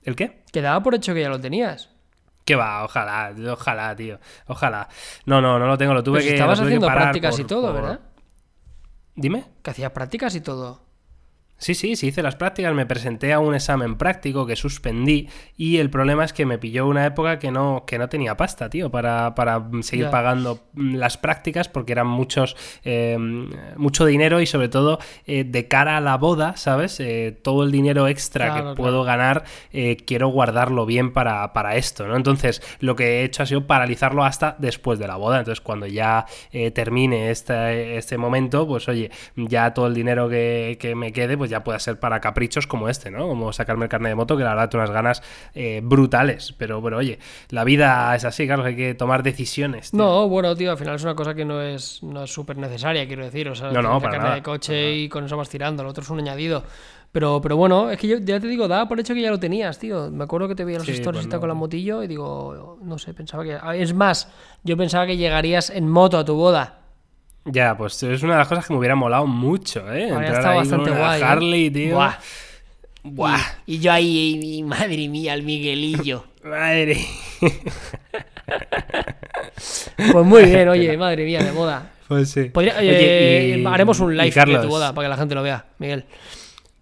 [0.03, 0.43] ¿El qué?
[0.51, 1.89] Que daba por hecho que ya lo tenías.
[2.45, 4.19] Que va, ojalá, ojalá, tío.
[4.47, 4.89] Ojalá.
[5.25, 6.35] No, no, no lo tengo, lo tuve Pero si que.
[6.35, 7.99] estabas que haciendo parar prácticas por- y todo, por- ¿verdad?
[9.15, 9.45] Dime.
[9.61, 10.81] Que hacías prácticas y todo.
[11.63, 15.77] Sí, sí, sí hice las prácticas, me presenté a un examen práctico que suspendí y
[15.77, 18.91] el problema es que me pilló una época que no, que no tenía pasta, tío,
[18.91, 23.17] para, para seguir pagando mm, las prácticas porque eran muchos, eh,
[23.77, 26.99] mucho dinero y sobre todo eh, de cara a la boda, ¿sabes?
[26.99, 28.75] Eh, todo el dinero extra Claro, que claro.
[28.75, 32.17] puedo ganar eh, quiero guardarlo bien para, para esto, ¿no?
[32.17, 35.87] Entonces lo que he hecho ha sido paralizarlo hasta después de la boda, entonces cuando
[35.87, 36.25] ya
[36.73, 41.52] termine este, este momento, pues oye, ya todo el dinero que, que me quede, pues
[41.53, 43.27] ya pueda ser para caprichos como este, ¿no?
[43.27, 45.23] Como sacarme el carnet de moto, que la verdad tengo unas ganas
[45.55, 49.91] eh, brutales, pero, pero oye, la vida es así, claro, hay que tomar decisiones.
[49.91, 49.99] tío.
[49.99, 53.07] No, bueno, tío, al final es una cosa que no es no es súper necesaria,
[53.07, 53.47] quiero decir.
[53.47, 55.83] O sea, No, no, para carne de coche y con eso vas tirando.
[55.83, 56.63] Lo otro es un añadido.
[57.11, 59.39] Pero, pero bueno, es que yo ya te digo, daba por hecho que ya lo
[59.39, 60.09] tenías, tío.
[60.09, 61.39] Me acuerdo que te veía los Sí, stories pues no.
[61.39, 63.55] con la motillo y digo, no sé, pensaba que.
[63.79, 64.29] Es más,
[64.63, 66.79] yo pensaba que llegarías en moto a tu boda.
[67.45, 70.09] Ya, pues es una de las cosas que me hubiera molado mucho, ¿eh?
[70.11, 71.25] Habría Entrar estado ahí bastante con una guay, ¿eh?
[71.25, 71.95] Harley, tío.
[71.95, 72.13] Buah.
[73.03, 73.39] Buah.
[73.65, 76.25] Y, y yo ahí, y madre mía, el Miguelillo.
[76.43, 76.97] Madre.
[80.11, 81.91] Pues muy bien, oye, madre mía, de boda.
[82.07, 82.45] Pues sí.
[82.45, 85.43] Podría- Oye, eh, y- haremos un live de tu boda para que la gente lo
[85.43, 86.05] vea, Miguel.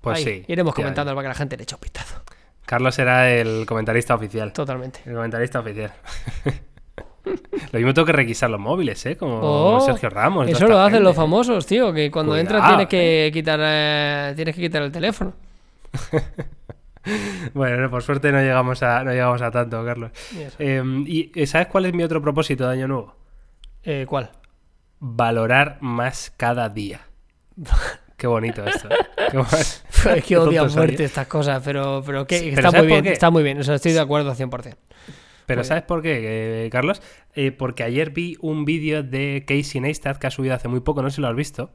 [0.02, 0.44] Pues Ahí, sí.
[0.48, 2.22] Iremos comentando para que la gente le eche un vistazo.
[2.66, 4.52] Carlos era el comentarista oficial.
[4.54, 5.02] Totalmente.
[5.06, 5.92] El comentarista oficial.
[7.26, 9.16] lo mismo tengo que requisar los móviles, ¿eh?
[9.18, 10.48] Como Oh, Sergio Ramos.
[10.48, 11.04] Eso lo hacen gente.
[11.04, 14.92] los famosos, tío, que cuando Cuidado, entras tienes que quitar eh, tienes que quitar el
[14.92, 15.34] teléfono.
[17.56, 20.12] Bueno, no, por suerte no llegamos a, no llegamos a tanto, Carlos.
[20.32, 20.38] Y.
[20.60, 23.16] Eh, ¿Y eh, sabes cuál es mi otro propósito de año nuevo?
[23.84, 24.30] Eh, ¿Cuál?
[25.00, 27.02] Valorar más cada día.
[28.18, 28.88] Qué bonito esto.
[28.92, 28.96] ¿eh?
[29.32, 31.06] Qué es que Qué odio a muerte ¿eh?
[31.08, 33.12] estas cosas, pero, pero Sí, está pero muy ¿sabes por bien, qué?
[33.14, 33.60] está muy bien.
[33.60, 34.76] O sea, estoy de acuerdo 100%.
[35.56, 37.02] Pero ¿sabes por qué, eh, Carlos?
[37.34, 41.02] Eh, porque ayer vi un vídeo de Casey Neistat que ha subido hace muy poco,
[41.02, 41.72] no sé si lo has visto.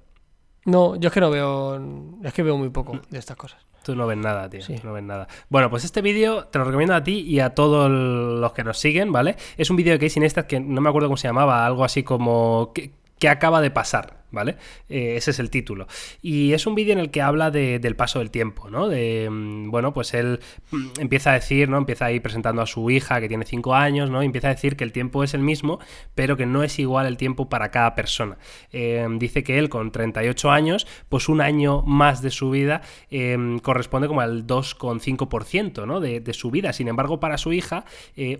[0.64, 1.80] No, yo es que no veo.
[2.24, 3.66] Es que veo muy poco de estas cosas.
[3.84, 4.62] Tú no ves nada, tío.
[4.62, 4.76] Sí.
[4.82, 5.28] No ves nada.
[5.48, 8.78] Bueno, pues este vídeo te lo recomiendo a ti y a todos los que nos
[8.78, 9.36] siguen, ¿vale?
[9.56, 12.02] Es un vídeo de Casey Neistat que no me acuerdo cómo se llamaba, algo así
[12.02, 12.72] como...
[12.74, 14.24] ¿Qué, qué acaba de pasar?
[14.30, 14.56] ¿Vale?
[14.88, 15.86] Eh, ese es el título.
[16.22, 18.88] Y es un vídeo en el que habla del paso del tiempo, ¿no?
[18.88, 21.78] De, mm, bueno, pues él mm, empieza a decir, ¿no?
[21.78, 24.22] Empieza ahí presentando a su hija que tiene 5 años, ¿no?
[24.22, 25.78] Y empieza a decir que el tiempo es el mismo,
[26.14, 28.38] pero que no es igual el tiempo para cada persona.
[28.72, 33.58] Eh, dice que él con 38 años, pues un año más de su vida eh,
[33.62, 36.00] corresponde como al 2,5%, ¿no?
[36.00, 36.72] De, de, su vida.
[36.72, 37.84] Sin embargo, para su hija,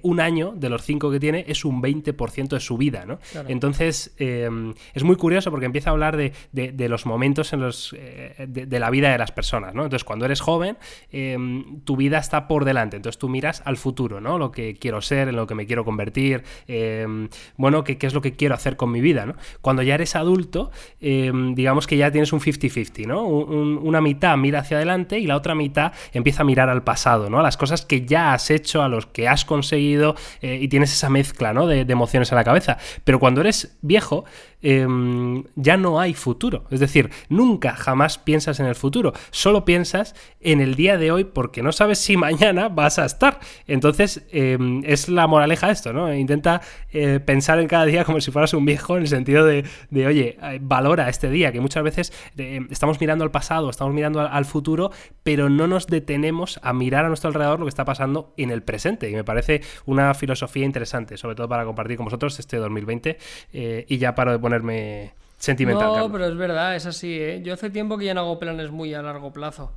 [0.02, 3.18] un año de los 5 que tiene es un 20% de su vida, ¿no?
[3.48, 8.80] Entonces, es muy curioso porque empieza a hablar de, los momentos en los, eh, de,
[8.80, 9.82] la vida de las personas, ¿no?
[9.84, 10.78] Entonces, cuando eres joven,
[11.12, 14.38] em, tu vida está por delante, entonces tú miras al futuro, ¿no?
[14.38, 18.22] Lo que quiero ser, en lo que me quiero convertir, em, bueno, ¿qué, es lo
[18.22, 19.34] que quiero hacer con mi vida, ¿no?
[19.60, 23.26] Cuando ya eres adulto, em, digamos que ya tienes un 50-50, ¿no?
[23.26, 27.40] una mitad mira hacia adelante y la otra mitad empieza a mirar al pasado, ¿no?
[27.40, 30.92] A las cosas que ya has hecho, a los que has conseguido eh, y tienes
[30.92, 31.66] esa mezcla, ¿no?
[31.66, 32.78] De, de emociones en la cabeza.
[33.04, 34.24] Pero cuando eres viejo,
[34.62, 36.64] ya no hay futuro.
[36.70, 41.24] Es decir, nunca jamás piensas en el futuro, solo piensas en el día de hoy
[41.24, 43.40] porque no sabes si mañana vas a estar.
[43.66, 46.12] Entonces, em, es la moraleja esto, ¿no?
[46.14, 46.60] Intenta
[46.92, 49.64] eh, pensar en cada día como si fueras un viejo en el sentido de,
[50.06, 54.20] oye, eh, valora este día, que muchas veces em, estamos mirando al pasado, estamos mirando
[54.20, 54.92] al, futuro,
[55.24, 58.62] pero no nos detenemos a mirar a nuestro alrededor lo que está pasando en el
[58.62, 59.10] presente.
[59.10, 63.18] Y me parece una filosofía interesante, sobre todo para compartir con vosotros este 2020.
[63.52, 65.96] Eh, y ya paro de ponerme sentimental.
[65.96, 67.42] No, pero es verdad, es así, ¿eh?
[67.42, 69.72] Yo hace tiempo que ya no hago planes muy a largo plazo.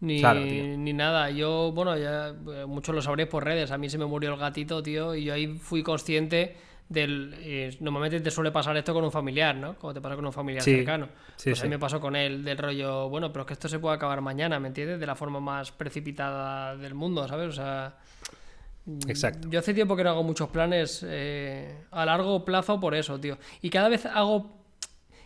[0.00, 1.30] Ni, ni nada.
[1.30, 3.70] Yo, bueno, ya eh, muchos lo sabréis por redes.
[3.70, 6.56] A mí se me murió el gatito, tío, y yo ahí fui consciente
[6.88, 7.34] del.
[7.38, 9.76] Eh, normalmente te suele pasar esto con un familiar, ¿no?
[9.76, 11.08] Como te pasa con un familiar cercano.
[11.42, 13.78] pues a mí me pasó con él, del rollo, bueno, pero es que esto se
[13.78, 15.00] puede acabar mañana, ¿me entiendes?
[15.00, 17.48] De la forma más precipitada del mundo, ¿sabes?
[17.48, 17.94] O sea.
[19.08, 19.48] Exacto.
[19.48, 23.38] Yo hace tiempo que no hago muchos planes eh, a largo plazo por eso, tío.
[23.62, 24.64] Y cada vez hago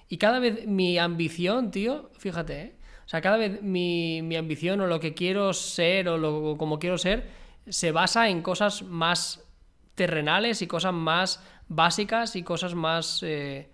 [0.09, 2.75] y cada vez mi ambición, tío, fíjate, ¿eh?
[3.05, 6.99] O sea, cada vez mi, ambición o lo que quiero ser o lo, como quiero
[6.99, 7.27] ser
[7.67, 9.45] se basa en cosas más
[9.95, 13.23] terrenales y cosas más básicas y cosas más...
[13.23, 13.71] Eh,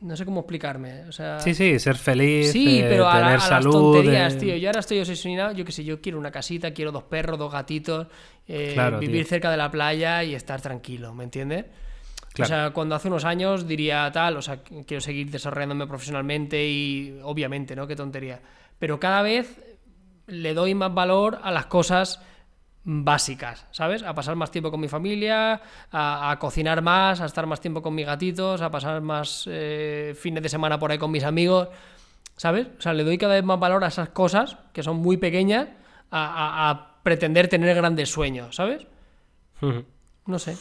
[0.00, 1.04] no sé cómo explicarme.
[1.08, 4.56] O sea, sí, sí, ser feliz, sí, pero a, tener salud, las tonterías, tío.
[4.56, 7.52] Yo ahora estoy obsesionado, yo qué sé, yo quiero una casita, quiero dos perros, dos
[7.52, 8.06] gatitos,
[8.46, 11.64] eh, vivir cerca de la playa y estar tranquilo, ¿me entiendes?
[12.40, 17.18] O sea, cuando hace unos años diría tal, o sea, quiero seguir desarrollándome profesionalmente y
[17.24, 17.86] obviamente, ¿no?
[17.88, 18.40] Qué tontería.
[18.78, 19.60] Pero cada vez
[20.28, 22.22] le doy más valor a las cosas
[22.90, 24.02] básicas, ¿sabes?
[24.02, 25.60] A pasar más tiempo con mi familia,
[25.92, 30.42] a, cocinar más, a estar más tiempo con mis gatitos, a pasar más eh, fines
[30.42, 31.68] de semana por ahí con mis amigos,
[32.36, 32.66] ¿sabes?
[32.78, 35.68] O sea, le doy cada vez más valor a esas cosas que son muy pequeñas
[36.10, 38.86] a, pretender tener grandes sueños, ¿sabes?
[40.28, 40.56] No sé.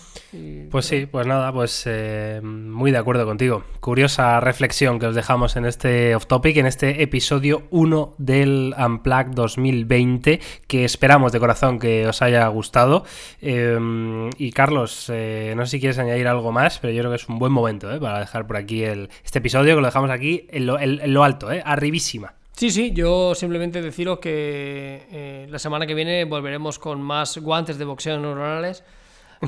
[0.72, 3.66] pues sí, pues nada, pues eh, muy de acuerdo contigo.
[3.82, 9.34] Curiosa reflexión que os dejamos en este off topic, en este episodio 1 del Unplugged
[9.34, 13.04] 2020, que esperamos de corazón que os haya gustado.
[13.42, 17.18] Em, y Carlos, eh, no sé si quieres añadir algo más, pero yo creo que
[17.18, 20.12] es un buen momento eh, para dejar por aquí el, este episodio, que lo dejamos
[20.12, 22.36] aquí en lo, en lo alto, arribísima.
[22.54, 27.86] Sí, sí, yo simplemente deciros que la semana que viene volveremos con más guantes de
[27.86, 28.84] boxeo neuronales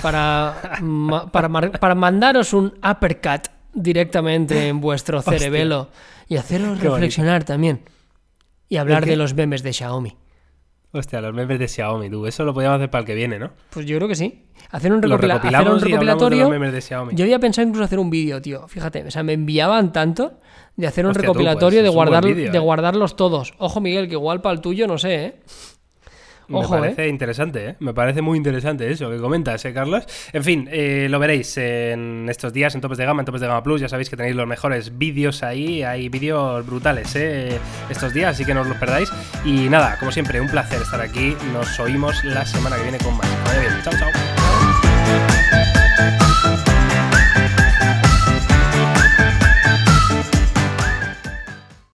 [0.01, 0.55] para,
[1.31, 5.89] para, mandaros un uppercut directamente en vuestro cerebelo
[6.27, 7.81] y haceros reflexionar también.
[8.67, 10.15] Y hablar de los memes de Xiaomi.
[10.91, 12.25] Hostia, los memes de Xiaomi, tú.
[12.25, 13.51] Eso lo podríamos hacer para el que viene, ¿no?
[13.69, 14.45] Pues yo creo que sí.
[14.71, 16.49] Hacer un, recopilatorio.
[17.11, 18.67] Yo había pensado incluso hacer un vídeo, tío.
[18.67, 20.39] Fíjate, o sea, me enviaban tanto
[20.75, 22.59] de hacer un recopilatorio pues, de, guardar, de ¿eh?
[22.59, 23.53] guardarlos todos.
[23.57, 25.39] Ojo, Miguel, que igual para el tuyo, no sé, ¿eh?
[26.49, 27.07] Me parece ¿eh?
[27.09, 27.75] interesante, ¿eh?
[27.79, 30.05] Me parece muy interesante eso que comentas, ¿eh, Carlos?
[30.33, 33.47] En fin, eh, lo veréis en estos días en Topes de Gama, en Topes de
[33.47, 33.81] Gama Plus.
[33.81, 35.83] Ya sabéis que tenéis los mejores vídeos ahí.
[35.83, 37.59] Hay vídeos brutales, ¿eh?
[37.89, 39.09] Estos días, así que no os los perdáis.
[39.45, 41.35] Y nada, como siempre, un placer estar aquí.
[41.53, 43.27] Nos oímos la semana que viene con más.
[43.45, 44.68] Vaya bien, chao, chao.